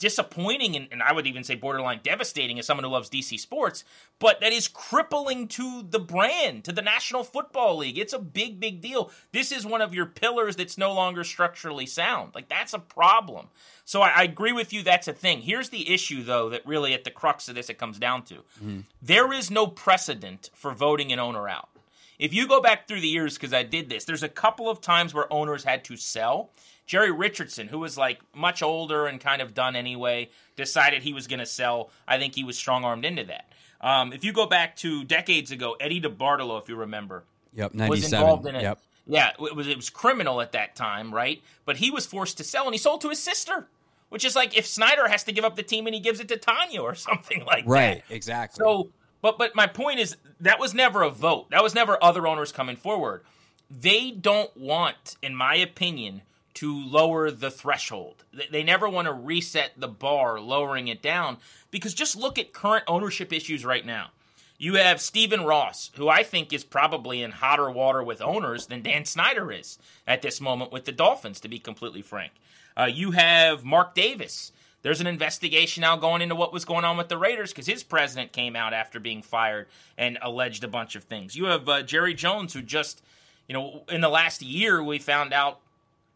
disappointing 0.03 0.75
and, 0.75 0.89
and, 0.91 1.01
I 1.01 1.13
would 1.13 1.29
even 1.29 1.45
say 1.45 1.55
borderline 1.55 2.01
devastating 2.03 2.59
as 2.59 2.67
someone 2.67 2.83
who 2.83 2.91
loves 2.91 3.09
DC 3.09 3.39
sports, 3.39 3.85
but 4.19 4.41
that 4.41 4.53
is 4.53 4.67
crippling 4.67 5.47
to 5.49 5.87
the 5.89 6.01
brand, 6.01 6.65
to 6.65 6.73
the 6.73 6.83
National 6.83 7.23
Football 7.23 7.77
League. 7.77 7.99
It's 7.99 8.13
a 8.13 8.19
big, 8.19 8.59
big 8.59 8.81
deal. 8.81 9.13
This 9.31 9.53
is 9.53 9.65
one 9.65 9.81
of 9.81 9.95
your 9.95 10.07
pillars 10.07 10.57
that's 10.57 10.77
no 10.77 10.93
longer 10.93 11.23
structurally 11.23 11.87
sound. 11.87 12.35
Like, 12.35 12.49
that's 12.49 12.75
a 12.75 12.81
problem. 12.81 13.47
So 13.85 14.03
I, 14.03 14.09
I 14.09 14.23
agree 14.25 14.51
with 14.51 14.73
you, 14.73 14.83
that's 14.83 15.07
a 15.07 15.13
thing. 15.13 15.41
Here's 15.41 15.69
the 15.69 15.89
issue, 15.95 16.25
though, 16.25 16.49
that 16.49 16.67
really 16.67 16.95
at 16.95 17.05
the 17.05 17.13
crux 17.13 17.49
of 17.49 17.55
this 17.55 17.71
it 17.71 17.79
comes 17.79 18.01
down 18.01 18.25
to 18.25 18.35
mm-hmm. 18.35 18.81
there 19.01 19.33
is 19.33 19.53
no 19.53 19.69
precedent 19.69 20.51
for 20.53 20.73
voting 20.73 21.13
an 21.13 21.21
owner 21.21 21.49
out. 21.49 21.69
If 22.19 22.33
you 22.33 22.47
go 22.47 22.61
back 22.61 22.87
through 22.87 23.01
the 23.01 23.09
years, 23.09 23.35
because 23.35 23.53
I 23.53 23.63
did 23.63 23.89
this, 23.89 24.05
there's 24.05 24.23
a 24.23 24.29
couple 24.29 24.69
of 24.69 24.81
times 24.81 25.13
where 25.15 25.33
owners 25.33 25.65
had 25.65 25.85
to 25.85 25.97
sell. 25.97 26.51
Jerry 26.87 27.11
Richardson, 27.11 27.69
who 27.69 27.79
was 27.79 27.97
like 27.97 28.21
much 28.35 28.63
older 28.63 29.07
and 29.07 29.21
kind 29.21 29.41
of 29.41 29.55
done 29.55 29.77
anyway, 29.77 30.31
decided 30.57 31.03
he 31.03 31.13
was 31.13 31.27
going 31.27 31.41
to 31.41 31.47
sell. 31.47 31.91
I 32.07 32.19
think 32.19 32.35
he 32.35 32.45
was 32.45 32.57
strong 32.57 32.85
armed 32.85 33.05
into 33.05 33.25
that. 33.25 33.47
Um, 33.81 34.13
if 34.13 34.25
you 34.25 34.33
go 34.33 34.47
back 34.47 34.77
to 34.77 35.05
decades 35.05 35.51
ago, 35.51 35.77
Eddie 35.81 36.01
DeBartolo, 36.01 36.61
if 36.61 36.69
you 36.69 36.77
remember, 36.77 37.25
Yep, 37.55 37.75
was 37.75 38.13
involved 38.13 38.47
in 38.47 38.55
it. 38.55 38.63
Yep. 38.63 38.79
Yeah, 39.07 39.31
it 39.31 39.57
was 39.57 39.67
it 39.67 39.77
was 39.77 39.91
criminal 39.91 40.41
at 40.41 40.53
that 40.53 40.77
time, 40.77 41.13
right? 41.13 41.43
But 41.65 41.77
he 41.77 41.91
was 41.91 42.07
forced 42.07 42.39
to 42.39 42.45
sell, 42.45 42.67
and 42.67 42.75
he 42.75 42.79
sold 42.79 43.01
to 43.01 43.09
his 43.09 43.19
sister, 43.19 43.67
which 44.11 44.25
is 44.25 44.37
like 44.37 44.57
if 44.57 44.65
Snyder 44.65 45.09
has 45.09 45.25
to 45.25 45.33
give 45.33 45.45
up 45.45 45.57
the 45.57 45.63
team 45.65 45.87
and 45.87 45.95
he 45.95 46.01
gives 46.01 46.21
it 46.21 46.29
to 46.29 46.37
Tanya 46.37 46.81
or 46.81 46.95
something 46.95 47.45
like 47.45 47.65
right, 47.67 47.67
that. 47.67 47.95
Right, 47.95 48.03
exactly. 48.11 48.63
So, 48.63 48.91
but 49.23 49.39
but 49.39 49.57
my 49.57 49.67
point 49.67 50.01
is 50.01 50.17
that 50.41 50.61
was 50.61 50.75
never 50.75 51.03
a 51.03 51.11
vote. 51.11 51.51
That 51.51 51.63
was 51.63 51.75
never 51.75 51.97
other 52.03 52.27
owners 52.27 52.53
coming 52.53 52.77
forward. 52.77 53.23
They 53.71 54.11
don't 54.11 54.55
want, 54.55 55.17
in 55.23 55.35
my 55.35 55.55
opinion, 55.55 56.23
to 56.55 56.85
lower 56.85 57.31
the 57.31 57.51
threshold. 57.51 58.25
They 58.51 58.63
never 58.63 58.89
want 58.89 59.07
to 59.07 59.13
reset 59.13 59.73
the 59.79 59.89
bar, 59.89 60.39
lowering 60.39 60.89
it 60.89 61.01
down, 61.01 61.39
because 61.71 61.95
just 61.95 62.15
look 62.17 62.39
at 62.39 62.53
current 62.53 62.85
ownership 62.87 63.33
issues 63.33 63.65
right 63.65 63.87
now. 63.87 64.11
You 64.59 64.75
have 64.75 65.01
Stephen 65.01 65.45
Ross, 65.45 65.91
who 65.97 66.09
I 66.09 66.23
think 66.23 66.53
is 66.53 66.63
probably 66.63 67.23
in 67.23 67.33
hotter 67.33 67.71
water 67.71 68.03
with 68.03 68.21
owners 68.21 68.67
than 68.67 68.83
Dan 68.83 69.05
Snyder 69.05 69.51
is 69.51 69.79
at 70.07 70.23
this 70.23 70.41
moment 70.41 70.71
with 70.71 70.85
the 70.85 70.93
Dolphins, 70.93 71.41
to 71.41 71.49
be 71.49 71.59
completely 71.59 72.03
frank. 72.03 72.33
Uh, 72.77 72.85
you 72.85 73.13
have 73.13 73.65
Mark 73.65 73.95
Davis. 73.95 74.53
There's 74.83 75.01
an 75.01 75.07
investigation 75.07 75.83
now 75.83 75.97
going 75.97 76.23
into 76.23 76.35
what 76.35 76.53
was 76.53 76.65
going 76.65 76.85
on 76.85 76.97
with 76.97 77.09
the 77.09 77.17
Raiders 77.17 77.53
because 77.53 77.67
his 77.67 77.83
president 77.83 78.33
came 78.33 78.57
out 78.57 78.73
after 78.73 78.99
being 78.99 79.23
fired 79.23 79.69
and 79.97 80.19
alleged 80.21 80.65
a 80.65 80.69
bunch 80.69 80.97
of 80.97 81.05
things. 81.05 81.37
You 81.37 81.47
have 81.47 81.69
uh, 81.69 81.83
Jerry 81.83 82.15
Jones, 82.15 82.53
who 82.53 82.63
just, 82.63 83.03
you 83.47 83.55
know, 83.55 83.85
in 83.89 84.01
the 84.01 84.09
last 84.09 84.43
year, 84.43 84.83
we 84.83 84.99
found 84.99 85.33
out 85.33 85.61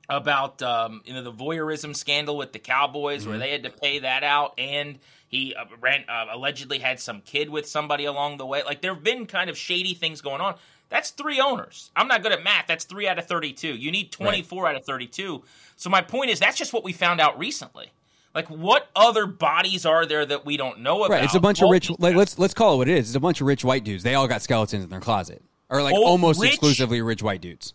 about 0.09 0.63
um, 0.63 1.03
you 1.05 1.13
know 1.15 1.23
the 1.23 1.33
voyeurism 1.33 1.95
scandal 1.95 2.37
with 2.37 2.53
the 2.53 2.59
Cowboys, 2.59 3.23
mm-hmm. 3.23 3.31
where 3.31 3.39
they 3.39 3.51
had 3.51 3.65
to 3.65 3.71
pay 3.71 4.01
that 4.01 4.23
out, 4.23 4.55
and 4.59 4.99
he 5.29 5.55
uh, 5.55 5.65
ran 5.81 6.05
uh, 6.09 6.27
allegedly 6.31 6.79
had 6.79 7.01
some 7.01 7.21
kid 7.21 7.51
with 7.51 7.67
somebody 7.67 8.05
along 8.05 8.37
the 8.39 8.47
way. 8.47 8.63
Like 8.63 8.81
there 8.81 8.95
have 8.95 9.03
been 9.03 9.27
kind 9.27 9.51
of 9.51 9.57
shady 9.57 9.95
things 9.95 10.21
going 10.21 10.41
on. 10.41 10.55
That's 10.89 11.11
three 11.11 11.41
owners. 11.41 11.91
I'm 11.97 12.07
not 12.07 12.23
good 12.23 12.33
at 12.33 12.45
math. 12.45 12.67
That's 12.69 12.85
three 12.85 13.09
out 13.09 13.19
of 13.19 13.27
32. 13.27 13.75
You 13.75 13.91
need 13.91 14.13
24 14.13 14.63
right. 14.63 14.71
out 14.71 14.77
of 14.77 14.87
32. 14.87 15.43
So 15.75 15.91
my 15.91 16.01
point 16.01 16.31
is 16.31 16.39
that's 16.39 16.57
just 16.57 16.73
what 16.73 16.85
we 16.85 16.93
found 16.93 17.21
out 17.21 17.37
recently. 17.41 17.91
Like 18.37 18.49
what 18.49 18.89
other 18.95 19.25
bodies 19.27 19.87
are 19.87 20.05
there 20.05 20.27
that 20.27 20.45
we 20.45 20.59
don't 20.59 20.81
know 20.81 21.03
about? 21.03 21.15
Right, 21.15 21.25
it's 21.25 21.35
a 21.35 21.41
bunch 21.41 21.63
all 21.63 21.71
of 21.71 21.73
rich. 21.73 21.91
Like 21.99 22.15
let's 22.15 22.39
let's 22.39 22.53
call 22.53 22.75
it 22.75 22.77
what 22.77 22.89
it 22.89 22.99
is. 22.99 23.09
It's 23.09 23.17
a 23.17 23.21
bunch 23.21 23.41
of 23.41 23.47
rich 23.47 23.65
white 23.65 23.83
dudes. 23.83 24.03
They 24.03 24.15
all 24.15 24.29
got 24.29 24.43
skeletons 24.43 24.85
in 24.85 24.91
their 24.91 25.01
closet, 25.01 25.43
or 25.71 25.83
like 25.83 25.95
Old, 25.95 26.07
almost 26.07 26.41
rich, 26.41 26.53
exclusively 26.53 27.01
rich 27.01 27.23
white 27.23 27.41
dudes 27.41 27.73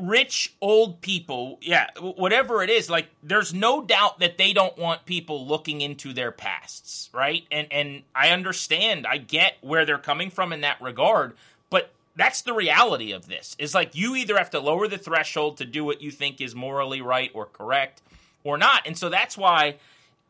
rich 0.00 0.54
old 0.60 1.00
people, 1.00 1.58
yeah, 1.60 1.88
whatever 2.00 2.62
it 2.62 2.70
is, 2.70 2.88
like 2.88 3.08
there's 3.22 3.52
no 3.52 3.82
doubt 3.82 4.20
that 4.20 4.38
they 4.38 4.52
don't 4.52 4.76
want 4.78 5.06
people 5.06 5.46
looking 5.46 5.80
into 5.80 6.12
their 6.12 6.30
pasts, 6.30 7.10
right? 7.12 7.44
And 7.50 7.66
and 7.72 8.02
I 8.14 8.30
understand, 8.30 9.06
I 9.06 9.18
get 9.18 9.54
where 9.60 9.84
they're 9.84 9.98
coming 9.98 10.30
from 10.30 10.52
in 10.52 10.60
that 10.60 10.80
regard, 10.80 11.34
but 11.70 11.90
that's 12.14 12.42
the 12.42 12.52
reality 12.52 13.12
of 13.12 13.26
this. 13.26 13.56
Is 13.58 13.74
like 13.74 13.94
you 13.94 14.14
either 14.14 14.36
have 14.36 14.50
to 14.50 14.60
lower 14.60 14.88
the 14.88 14.98
threshold 14.98 15.58
to 15.58 15.64
do 15.64 15.84
what 15.84 16.02
you 16.02 16.10
think 16.10 16.40
is 16.40 16.54
morally 16.54 17.00
right 17.00 17.30
or 17.34 17.46
correct 17.46 18.02
or 18.46 18.56
not. 18.56 18.86
And 18.86 18.96
so 18.96 19.08
that's 19.08 19.36
why 19.36 19.76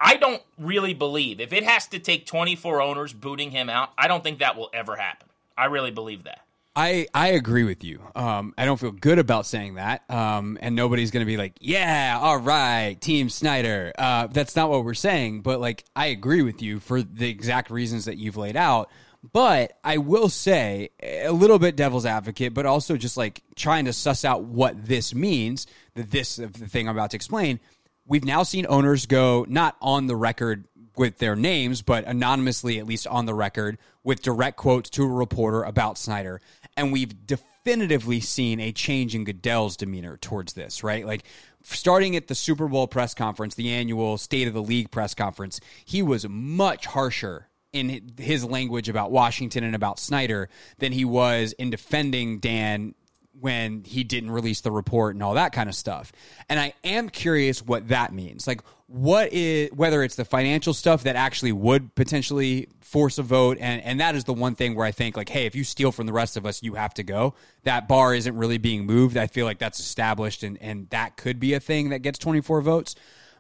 I 0.01 0.17
don't 0.17 0.43
really 0.59 0.95
believe 0.95 1.41
if 1.41 1.53
it 1.53 1.65
has 1.65 1.87
to 1.89 1.99
take 1.99 2.27
24 2.27 2.81
owners 2.81 3.13
booting 3.13 3.51
him 3.51 3.69
out, 3.69 3.93
I 3.97 4.09
don't 4.09 4.25
think 4.25 4.41
that 4.41 4.57
will 4.57 4.71
ever 4.73 4.97
happen. 4.97 5.29
I 5.57 5.67
really 5.67 5.91
believe 5.91 6.25
that. 6.25 6.41
I, 6.75 7.07
I 7.15 7.29
agree 7.29 7.65
with 7.65 7.85
you. 7.85 8.03
Um, 8.15 8.53
I 8.59 8.67
don't 8.67 8.79
feel 8.79 8.93
good 8.93 9.19
about 9.19 9.47
saying 9.47 9.77
that. 9.77 10.09
Um, 10.11 10.59
and 10.61 10.77
nobody's 10.77 11.11
going 11.11 11.23
to 11.23 11.27
be 11.27 11.39
like, 11.39 11.55
yeah, 11.59 12.19
all 12.21 12.37
right, 12.37 13.01
Team 13.01 13.31
Snyder. 13.31 13.95
Uh, 13.99 14.27
that's 14.27 14.55
not 14.55 14.69
what 14.69 14.85
we're 14.85 14.93
saying. 14.93 15.41
But 15.41 15.59
like, 15.59 15.85
I 15.95 16.07
agree 16.07 16.43
with 16.43 16.61
you 16.61 16.79
for 16.79 17.03
the 17.03 17.31
exact 17.31 17.71
reasons 17.71 18.05
that 18.05 18.19
you've 18.19 18.37
laid 18.37 18.57
out. 18.57 18.91
But 19.33 19.79
I 19.83 19.97
will 19.97 20.29
say 20.29 20.91
a 21.03 21.31
little 21.33 21.59
bit 21.59 21.77
devil's 21.77 22.07
advocate, 22.07 22.53
but 22.53 22.67
also 22.67 22.99
just 22.99 23.17
like 23.17 23.43
trying 23.57 23.87
to 23.87 23.93
suss 23.95 24.25
out 24.25 24.45
what 24.45 24.87
this 24.87 25.15
means. 25.15 25.67
That 25.95 26.11
this 26.11 26.37
the 26.37 26.49
thing 26.49 26.89
I'm 26.89 26.97
about 26.97 27.11
to 27.13 27.17
explain. 27.17 27.59
We've 28.07 28.25
now 28.25 28.43
seen 28.43 28.67
owners 28.69 29.07
go 29.07 29.45
not 29.49 29.77
on 29.81 30.07
the 30.07 30.17
record 30.17 30.69
with 30.97 31.19
their 31.19 31.37
names, 31.37 31.83
but 31.83 32.05
anonymously, 32.07 32.79
at 32.79 32.87
least 32.87 33.07
on 33.07 33.27
the 33.27 33.35
record, 33.35 33.79
with 34.03 34.23
direct 34.23 34.57
quotes 34.57 34.91
to 34.91 35.05
a 35.05 35.09
reporter 35.09 35.63
about 35.63 35.99
Snyder. 35.99 36.41
And 36.77 36.93
we've 36.93 37.27
definitively 37.27 38.21
seen 38.21 38.61
a 38.61 38.73
change 38.73 39.15
in 39.15 39.25
Goodell's 39.25 39.77
demeanor 39.77 40.17
towards 40.17 40.53
this, 40.55 40.83
right? 40.85 41.05
Like 41.05 41.25
starting 41.63 42.17
at 42.17 42.29
the 42.29 42.35
Super 42.35 42.69
Bowl 42.69 42.87
press 42.87 43.13
conference, 43.13 43.55
the 43.55 43.73
annual 43.73 44.19
State 44.19 44.49
of 44.49 44.55
the 44.55 44.63
League 44.63 44.91
press 44.91 45.15
conference, 45.15 45.61
he 45.85 46.03
was 46.03 46.29
much 46.29 46.87
harsher 46.87 47.49
in 47.73 48.13
his 48.19 48.45
language 48.45 48.89
about 48.89 49.11
Washington 49.11 49.65
and 49.65 49.75
about 49.75 49.99
Snyder 49.99 50.49
than 50.79 50.93
he 50.93 51.05
was 51.05 51.53
in 51.53 51.71
defending 51.71 52.39
Dan 52.39 52.95
when 53.41 53.85
he 53.85 54.05
didn't 54.05 54.31
release 54.31 54.61
the 54.61 54.71
report 54.71 55.15
and 55.15 55.23
all 55.23 55.35
that 55.35 55.53
kind 55.53 55.69
of 55.69 55.75
stuff. 55.75 56.13
And 56.49 56.59
I 56.59 56.75
am 56.85 57.09
curious 57.09 57.63
what 57.63 57.89
that 57.89 58.13
means. 58.13 58.47
Like 58.47 58.61
what 58.89 59.33
is 59.33 59.71
whether 59.73 60.03
it's 60.03 60.15
the 60.15 60.25
financial 60.25 60.73
stuff 60.73 61.03
that 61.03 61.17
actually 61.17 61.51
would 61.51 61.95
potentially 61.97 62.69
force 62.81 63.19
a 63.19 63.23
vote 63.23 63.59
and 63.61 63.83
and 63.83 63.99
that 63.99 64.15
is 64.15 64.25
the 64.25 64.33
one 64.33 64.55
thing 64.55 64.77
where 64.77 64.87
I 64.87 64.93
think 64.93 65.17
like 65.17 65.29
hey 65.29 65.45
if 65.47 65.57
you 65.57 65.65
steal 65.65 65.91
from 65.91 66.07
the 66.07 66.13
rest 66.13 66.37
of 66.37 66.47
us 66.47 66.63
you 66.63 66.75
have 66.75 66.95
to 66.95 67.03
go 67.03 67.35
that 67.65 67.89
bar 67.89 68.15
isn't 68.15 68.37
really 68.37 68.59
being 68.59 68.87
moved 68.87 69.17
I 69.17 69.27
feel 69.27 69.45
like 69.45 69.59
that's 69.59 69.81
established 69.81 70.45
and 70.45 70.57
and 70.63 70.89
that 70.91 71.17
could 71.17 71.41
be 71.41 71.55
a 71.55 71.61
thing 71.61 71.89
that 71.89 72.03
gets 72.03 72.17
24 72.21 72.61
votes 72.61 72.95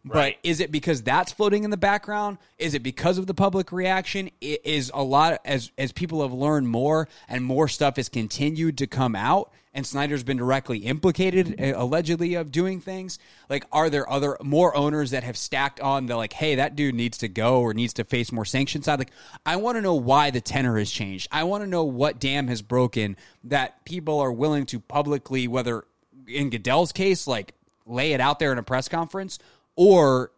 Right. 0.07 0.39
But 0.43 0.49
is 0.49 0.61
it 0.61 0.71
because 0.71 1.03
that's 1.03 1.33
floating 1.33 1.65
in 1.65 1.71
the 1.71 1.77
background? 1.77 2.39
Is 2.59 2.75
it 2.75 2.83
because 2.83 3.19
of 3.19 3.27
the 3.27 3.35
public 3.35 3.73
reaction? 3.73 4.31
It 4.41 4.65
is 4.65 4.91
a 4.95 5.03
lot 5.03 5.41
as 5.45 5.73
as 5.77 5.91
people 5.91 6.23
have 6.23 6.33
learned 6.33 6.69
more 6.69 7.09
and 7.29 7.45
more 7.45 7.67
stuff 7.67 7.97
has 7.97 8.09
continued 8.09 8.79
to 8.79 8.87
come 8.87 9.17
out 9.17 9.53
and 9.77 9.87
Snyder's 9.87 10.25
been 10.25 10.39
directly 10.39 10.79
implicated 10.79 11.61
uh, 11.61 11.75
allegedly 11.77 12.35
of 12.35 12.51
doing 12.51 12.81
things. 12.81 13.19
Like 13.51 13.67
are 13.71 13.91
there 13.91 14.11
other 14.11 14.37
more 14.43 14.75
owners 14.77 15.11
that 15.11 15.23
have 15.23 15.37
stacked 15.37 15.81
on 15.81 16.07
the 16.07 16.17
like 16.17 16.33
hey 16.33 16.55
that 16.55 16.77
dude 16.77 16.95
needs 16.95 17.19
to 17.19 17.29
go 17.29 17.61
or 17.61 17.75
needs 17.75 17.93
to 17.95 18.05
face 18.05 18.33
more 18.33 18.45
sanction 18.45 18.83
side? 18.83 18.99
Like 18.99 19.13
I 19.45 19.57
want 19.57 19.77
to 19.77 19.83
know 19.83 19.95
why 19.95 20.31
the 20.31 20.41
tenor 20.41 20.79
has 20.79 20.91
changed. 20.91 21.29
I 21.31 21.45
want 21.45 21.63
to 21.63 21.69
know 21.69 21.85
what 21.85 22.19
dam 22.19 22.49
has 22.49 22.63
broken 22.63 23.17
that 23.45 23.85
people 23.85 24.21
are 24.21 24.33
willing 24.33 24.67
to 24.67 24.81
publicly 24.81 25.47
whether 25.47 25.85
in 26.27 26.51
Goodell's 26.51 26.93
case 26.93 27.27
like 27.27 27.53
lay 27.85 28.13
it 28.13 28.21
out 28.21 28.39
there 28.39 28.53
in 28.53 28.59
a 28.59 28.63
press 28.63 28.89
conference 28.89 29.39
or 29.76 30.33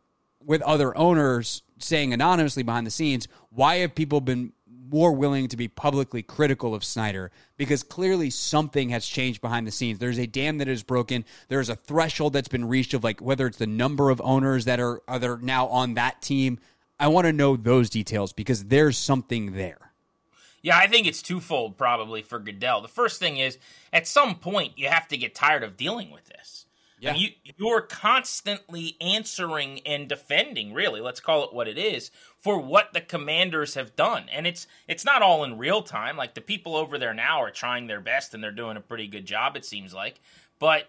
with 0.45 0.63
other 0.63 0.97
owners 0.97 1.63
saying 1.79 2.13
anonymously 2.13 2.63
behind 2.63 2.87
the 2.87 2.91
scenes, 2.91 3.29
why 3.51 3.77
have 3.77 3.95
people 3.95 4.21
been 4.21 4.53
more 4.91 5.13
willing 5.13 5.49
to 5.49 5.57
be 5.57 5.69
publicly 5.69 6.23
critical 6.23 6.75
of 6.75 6.83
Snyder? 6.85 7.31
Because 7.57 7.83
clearly 7.83 8.31
something 8.31 8.89
has 8.91 9.07
changed 9.07 9.41
behind 9.41 9.67
the 9.67 9.71
scenes. 9.71 9.99
There's 9.99 10.19
a 10.19 10.27
dam 10.27 10.59
that 10.59 10.69
is 10.69 10.83
broken. 10.83 11.25
There's 11.49 11.69
a 11.69 11.77
threshold 11.77 12.33
that's 12.33 12.49
been 12.49 12.67
reached 12.67 12.95
of 12.95 13.05
like 13.05 13.21
whether 13.21 13.47
it's 13.47 13.59
the 13.59 13.67
number 13.67 14.11
of 14.11 14.21
owners 14.23 14.65
that 14.65 14.81
are, 14.81 15.03
uh, 15.09 15.19
that 15.19 15.29
are 15.29 15.39
now 15.39 15.69
on 15.69 15.95
that 15.95 16.23
team. 16.23 16.59
I 16.99 17.09
want 17.09 17.27
to 17.27 17.33
know 17.33 17.57
those 17.57 17.91
details 17.91 18.33
because 18.33 18.65
there's 18.65 18.99
something 18.99 19.53
there. 19.53 19.93
Yeah, 20.63 20.77
I 20.77 20.89
think 20.89 21.07
it's 21.07 21.23
twofold 21.23 21.79
probably 21.79 22.23
for 22.23 22.39
Goodell. 22.39 22.81
The 22.81 22.89
first 22.89 23.21
thing 23.21 23.37
is 23.37 23.59
at 23.93 24.09
some 24.09 24.35
point 24.35 24.77
you 24.77 24.89
have 24.89 25.07
to 25.09 25.17
get 25.17 25.35
tired 25.35 25.63
of 25.63 25.77
dealing 25.77 26.11
with 26.11 26.25
this. 26.27 26.67
Yeah. 27.01 27.15
you, 27.15 27.29
you're 27.57 27.83
constantly 27.83 28.97
answering 29.01 29.81
and 29.87 30.09
defending, 30.09 30.73
really, 30.73 31.01
let's 31.01 31.21
call 31.21 31.45
it 31.45 31.55
what 31.55 31.69
it 31.69 31.79
is, 31.79 32.11
for 32.39 32.59
what 32.59 32.93
the 32.93 33.01
commanders 33.01 33.75
have 33.75 33.95
done. 33.97 34.25
And 34.33 34.47
it's 34.47 34.67
it's 34.87 35.05
not 35.05 35.23
all 35.23 35.45
in 35.45 35.59
real 35.59 35.83
time. 35.83 36.17
Like 36.17 36.35
the 36.35 36.41
people 36.41 36.77
over 36.77 36.99
there 36.99 37.15
now 37.15 37.43
are 37.43 37.51
trying 37.51 37.87
their 37.87 38.01
best 38.01 38.35
and 38.35 38.43
they're 38.43 38.51
doing 38.51 38.77
a 38.77 38.81
pretty 38.81 39.07
good 39.07 39.27
job, 39.27 39.57
it 39.57 39.65
seems 39.65 39.95
like. 39.95 40.21
But 40.59 40.89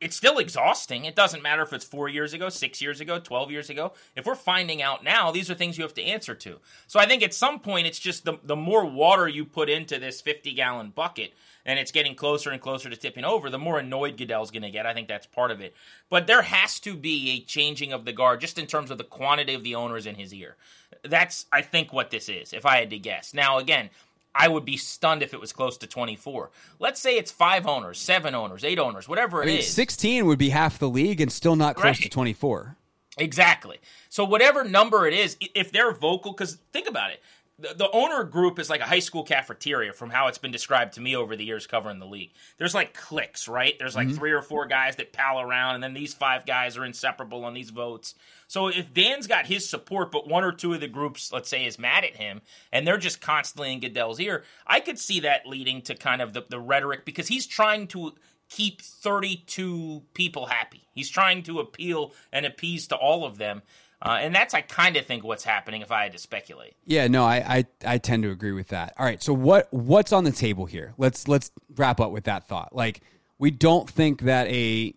it's 0.00 0.16
still 0.16 0.38
exhausting. 0.38 1.06
It 1.06 1.16
doesn't 1.16 1.42
matter 1.42 1.62
if 1.62 1.72
it's 1.72 1.84
four 1.84 2.08
years 2.08 2.34
ago, 2.34 2.48
six 2.50 2.82
years 2.82 3.00
ago, 3.00 3.18
12 3.18 3.50
years 3.50 3.70
ago. 3.70 3.92
If 4.14 4.26
we're 4.26 4.34
finding 4.34 4.82
out 4.82 5.02
now, 5.02 5.30
these 5.30 5.50
are 5.50 5.54
things 5.54 5.78
you 5.78 5.84
have 5.84 5.94
to 5.94 6.02
answer 6.02 6.34
to. 6.34 6.58
So 6.86 7.00
I 7.00 7.06
think 7.06 7.22
at 7.22 7.32
some 7.32 7.60
point, 7.60 7.86
it's 7.86 7.98
just 7.98 8.24
the, 8.24 8.38
the 8.44 8.56
more 8.56 8.84
water 8.84 9.26
you 9.26 9.44
put 9.46 9.70
into 9.70 9.98
this 9.98 10.20
50 10.20 10.52
gallon 10.52 10.90
bucket, 10.90 11.32
and 11.64 11.78
it's 11.78 11.92
getting 11.92 12.14
closer 12.14 12.50
and 12.50 12.60
closer 12.60 12.90
to 12.90 12.96
tipping 12.96 13.24
over, 13.24 13.48
the 13.48 13.58
more 13.58 13.78
annoyed 13.78 14.18
Goodell's 14.18 14.50
going 14.50 14.62
to 14.62 14.70
get. 14.70 14.86
I 14.86 14.92
think 14.92 15.08
that's 15.08 15.26
part 15.26 15.50
of 15.50 15.60
it. 15.60 15.74
But 16.10 16.26
there 16.26 16.42
has 16.42 16.78
to 16.80 16.94
be 16.94 17.30
a 17.30 17.40
changing 17.40 17.92
of 17.92 18.04
the 18.04 18.12
guard 18.12 18.40
just 18.40 18.58
in 18.58 18.66
terms 18.66 18.90
of 18.90 18.98
the 18.98 19.04
quantity 19.04 19.54
of 19.54 19.64
the 19.64 19.74
owners 19.74 20.06
in 20.06 20.16
his 20.16 20.32
ear. 20.34 20.56
That's, 21.02 21.46
I 21.50 21.62
think, 21.62 21.92
what 21.92 22.10
this 22.10 22.28
is, 22.28 22.52
if 22.52 22.66
I 22.66 22.76
had 22.78 22.90
to 22.90 22.98
guess. 22.98 23.32
Now, 23.32 23.58
again, 23.58 23.90
I 24.36 24.48
would 24.48 24.64
be 24.64 24.76
stunned 24.76 25.22
if 25.22 25.32
it 25.32 25.40
was 25.40 25.52
close 25.52 25.78
to 25.78 25.86
24. 25.86 26.50
Let's 26.78 27.00
say 27.00 27.16
it's 27.16 27.30
five 27.30 27.66
owners, 27.66 27.98
seven 27.98 28.34
owners, 28.34 28.64
eight 28.64 28.78
owners, 28.78 29.08
whatever 29.08 29.42
it 29.42 29.46
I 29.46 29.48
mean, 29.48 29.58
is. 29.58 29.72
16 29.72 30.26
would 30.26 30.38
be 30.38 30.50
half 30.50 30.78
the 30.78 30.88
league 30.88 31.20
and 31.20 31.32
still 31.32 31.56
not 31.56 31.76
close 31.76 31.84
right. 31.84 32.02
to 32.02 32.08
24. 32.08 32.76
Exactly. 33.18 33.78
So 34.10 34.24
whatever 34.24 34.62
number 34.62 35.06
it 35.06 35.14
is, 35.14 35.36
if 35.54 35.72
they're 35.72 35.92
vocal, 35.92 36.32
because 36.32 36.58
think 36.72 36.88
about 36.88 37.10
it, 37.10 37.22
the, 37.58 37.74
the 37.74 37.90
owner 37.90 38.22
group 38.24 38.58
is 38.58 38.68
like 38.68 38.82
a 38.82 38.86
high 38.86 38.98
school 38.98 39.24
cafeteria 39.24 39.92
from 39.92 40.10
how 40.10 40.26
it's 40.26 40.38
been 40.38 40.50
described 40.50 40.94
to 40.94 41.00
me 41.00 41.16
over 41.16 41.36
the 41.36 41.44
years 41.44 41.66
covering 41.66 41.98
the 41.98 42.06
league. 42.06 42.32
There's 42.58 42.74
like 42.74 42.92
cliques, 42.92 43.48
right? 43.48 43.74
There's 43.78 43.96
like 43.96 44.08
mm-hmm. 44.08 44.16
three 44.16 44.32
or 44.32 44.42
four 44.42 44.66
guys 44.66 44.96
that 44.96 45.12
pal 45.12 45.40
around, 45.40 45.76
and 45.76 45.84
then 45.84 45.94
these 45.94 46.12
five 46.12 46.44
guys 46.44 46.76
are 46.76 46.84
inseparable 46.84 47.44
on 47.44 47.54
these 47.54 47.70
votes. 47.70 48.14
So 48.46 48.68
if 48.68 48.92
Dan's 48.92 49.26
got 49.26 49.46
his 49.46 49.68
support, 49.68 50.12
but 50.12 50.28
one 50.28 50.44
or 50.44 50.52
two 50.52 50.74
of 50.74 50.80
the 50.80 50.88
groups, 50.88 51.32
let's 51.32 51.48
say, 51.48 51.64
is 51.64 51.78
mad 51.78 52.04
at 52.04 52.16
him, 52.16 52.42
and 52.72 52.86
they're 52.86 52.98
just 52.98 53.22
constantly 53.22 53.72
in 53.72 53.80
Goodell's 53.80 54.20
ear, 54.20 54.44
I 54.66 54.80
could 54.80 54.98
see 54.98 55.20
that 55.20 55.46
leading 55.46 55.80
to 55.82 55.94
kind 55.94 56.20
of 56.20 56.34
the, 56.34 56.44
the 56.48 56.60
rhetoric 56.60 57.06
because 57.06 57.28
he's 57.28 57.46
trying 57.46 57.86
to 57.88 58.12
keep 58.48 58.80
32 58.80 60.02
people 60.14 60.46
happy. 60.46 60.86
He's 60.92 61.10
trying 61.10 61.42
to 61.44 61.58
appeal 61.58 62.12
and 62.32 62.46
appease 62.46 62.86
to 62.88 62.96
all 62.96 63.24
of 63.24 63.38
them. 63.38 63.62
Uh, 64.02 64.18
and 64.20 64.34
that's 64.34 64.52
I 64.52 64.60
kind 64.60 64.96
of 64.96 65.06
think 65.06 65.24
what's 65.24 65.44
happening 65.44 65.80
if 65.80 65.90
I 65.90 66.02
had 66.02 66.12
to 66.12 66.18
speculate. 66.18 66.74
Yeah, 66.84 67.08
no, 67.08 67.24
I, 67.24 67.36
I 67.84 67.94
I 67.94 67.98
tend 67.98 68.24
to 68.24 68.30
agree 68.30 68.52
with 68.52 68.68
that. 68.68 68.94
All 68.98 69.06
right, 69.06 69.22
so 69.22 69.32
what 69.32 69.72
what's 69.72 70.12
on 70.12 70.24
the 70.24 70.32
table 70.32 70.66
here? 70.66 70.92
Let's 70.98 71.28
let's 71.28 71.50
wrap 71.74 72.00
up 72.00 72.10
with 72.10 72.24
that 72.24 72.46
thought. 72.46 72.76
Like 72.76 73.00
we 73.38 73.50
don't 73.50 73.88
think 73.88 74.22
that 74.22 74.48
a 74.48 74.94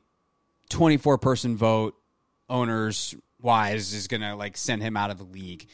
24 0.69 1.17
person 1.17 1.55
vote 1.55 1.95
owners 2.49 3.15
wise 3.41 3.93
is 3.93 4.07
going 4.07 4.21
to 4.21 4.35
like 4.35 4.57
send 4.57 4.81
him 4.81 4.97
out 4.97 5.11
of 5.11 5.17
the 5.17 5.23
league. 5.23 5.67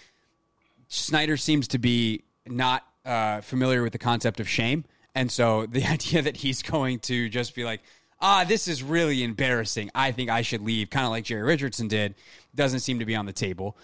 Snyder 0.87 1.35
seems 1.35 1.67
to 1.69 1.79
be 1.79 2.23
not 2.45 2.83
uh, 3.05 3.41
familiar 3.41 3.81
with 3.81 3.93
the 3.93 3.99
concept 3.99 4.39
of 4.39 4.47
shame, 4.47 4.85
and 5.15 5.31
so 5.31 5.65
the 5.65 5.83
idea 5.91 6.21
that 6.21 6.37
he's 6.37 6.61
going 6.61 6.99
to 6.99 7.27
just 7.29 7.55
be 7.55 7.63
like, 7.63 7.81
ah, 8.25 8.43
this 8.43 8.67
is 8.67 8.81
really 8.81 9.23
embarrassing. 9.23 9.91
I 9.93 10.11
think 10.11 10.31
I 10.31 10.41
should 10.41 10.61
leave, 10.61 10.89
kind 10.89 11.05
of 11.05 11.11
like 11.11 11.25
Jerry 11.25 11.43
Richardson 11.43 11.87
did, 11.87 12.15
doesn't 12.55 12.79
seem 12.79 12.97
to 12.97 13.05
be 13.05 13.15
on 13.15 13.27
the 13.27 13.33
table. 13.33 13.77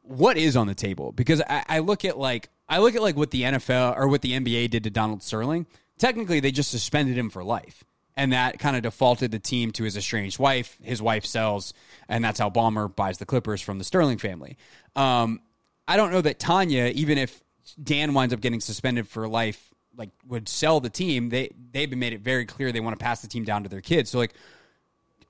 What 0.00 0.38
is 0.38 0.56
on 0.56 0.66
the 0.66 0.74
table? 0.74 1.12
Because 1.12 1.42
I, 1.42 1.62
I 1.68 1.78
look 1.80 2.06
at 2.06 2.18
like 2.18 2.48
I 2.68 2.78
look 2.78 2.94
at 2.94 3.02
like 3.02 3.16
what 3.16 3.30
the 3.30 3.42
NFL 3.42 3.96
or 3.96 4.08
what 4.08 4.22
the 4.22 4.32
NBA 4.32 4.70
did 4.70 4.84
to 4.84 4.90
Donald 4.90 5.22
Sterling. 5.22 5.66
Technically, 5.98 6.40
they 6.40 6.50
just 6.50 6.70
suspended 6.70 7.18
him 7.18 7.28
for 7.28 7.44
life. 7.44 7.84
And 8.16 8.32
that 8.32 8.58
kind 8.58 8.76
of 8.76 8.82
defaulted 8.82 9.30
the 9.30 9.38
team 9.38 9.72
to 9.72 9.84
his 9.84 9.96
estranged 9.96 10.38
wife. 10.38 10.78
His 10.82 11.00
wife 11.00 11.24
sells, 11.24 11.74
and 12.08 12.24
that's 12.24 12.38
how 12.38 12.50
Ballmer 12.50 12.94
buys 12.94 13.18
the 13.18 13.26
Clippers 13.26 13.60
from 13.60 13.78
the 13.78 13.84
Sterling 13.84 14.18
family. 14.18 14.56
Um, 14.96 15.40
I 15.86 15.96
don't 15.96 16.12
know 16.12 16.20
that 16.20 16.38
Tanya, 16.38 16.86
even 16.94 17.18
if 17.18 17.42
Dan 17.82 18.12
winds 18.12 18.34
up 18.34 18.40
getting 18.40 18.60
suspended 18.60 19.06
for 19.08 19.28
life 19.28 19.71
like 19.96 20.10
would 20.26 20.48
sell 20.48 20.80
the 20.80 20.90
team, 20.90 21.28
they 21.28 21.50
they've 21.72 21.94
made 21.96 22.12
it 22.12 22.20
very 22.20 22.46
clear 22.46 22.72
they 22.72 22.80
want 22.80 22.98
to 22.98 23.02
pass 23.02 23.20
the 23.20 23.28
team 23.28 23.44
down 23.44 23.62
to 23.62 23.68
their 23.68 23.80
kids. 23.80 24.10
So 24.10 24.18
like, 24.18 24.34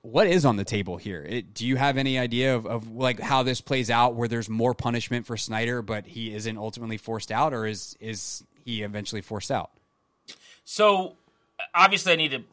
what 0.01 0.27
is 0.27 0.45
on 0.45 0.57
the 0.57 0.63
table 0.63 0.97
here? 0.97 1.25
It, 1.27 1.53
do 1.53 1.65
you 1.65 1.75
have 1.75 1.97
any 1.97 2.17
idea 2.19 2.55
of, 2.55 2.65
of 2.65 2.91
like 2.91 3.19
how 3.19 3.43
this 3.43 3.61
plays 3.61 3.89
out, 3.89 4.15
where 4.15 4.27
there's 4.27 4.49
more 4.49 4.73
punishment 4.73 5.25
for 5.25 5.37
Snyder, 5.37 5.81
but 5.81 6.05
he 6.05 6.33
isn't 6.33 6.57
ultimately 6.57 6.97
forced 6.97 7.31
out, 7.31 7.53
or 7.53 7.65
is 7.65 7.97
is 7.99 8.43
he 8.63 8.83
eventually 8.83 9.21
forced 9.21 9.51
out? 9.51 9.71
So 10.65 11.15
obviously, 11.73 12.13
I 12.13 12.15
need 12.15 12.31
to 12.31 12.43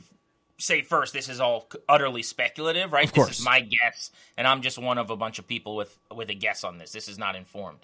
say 0.59 0.83
first, 0.83 1.13
this 1.13 1.29
is 1.29 1.41
all 1.41 1.69
utterly 1.89 2.23
speculative, 2.23 2.93
right? 2.93 3.07
Of 3.07 3.13
course. 3.13 3.29
This 3.29 3.39
is 3.41 3.45
my 3.45 3.61
guess, 3.61 4.11
and 4.37 4.47
I'm 4.47 4.63
just 4.63 4.79
one 4.79 4.99
of 4.99 5.11
a 5.11 5.17
bunch 5.17 5.39
of 5.39 5.47
people 5.47 5.77
with 5.77 5.97
with 6.15 6.31
a 6.31 6.35
guess 6.35 6.65
on 6.65 6.79
this. 6.79 6.93
This 6.93 7.09
is 7.09 7.19
not 7.19 7.37
informed. 7.37 7.81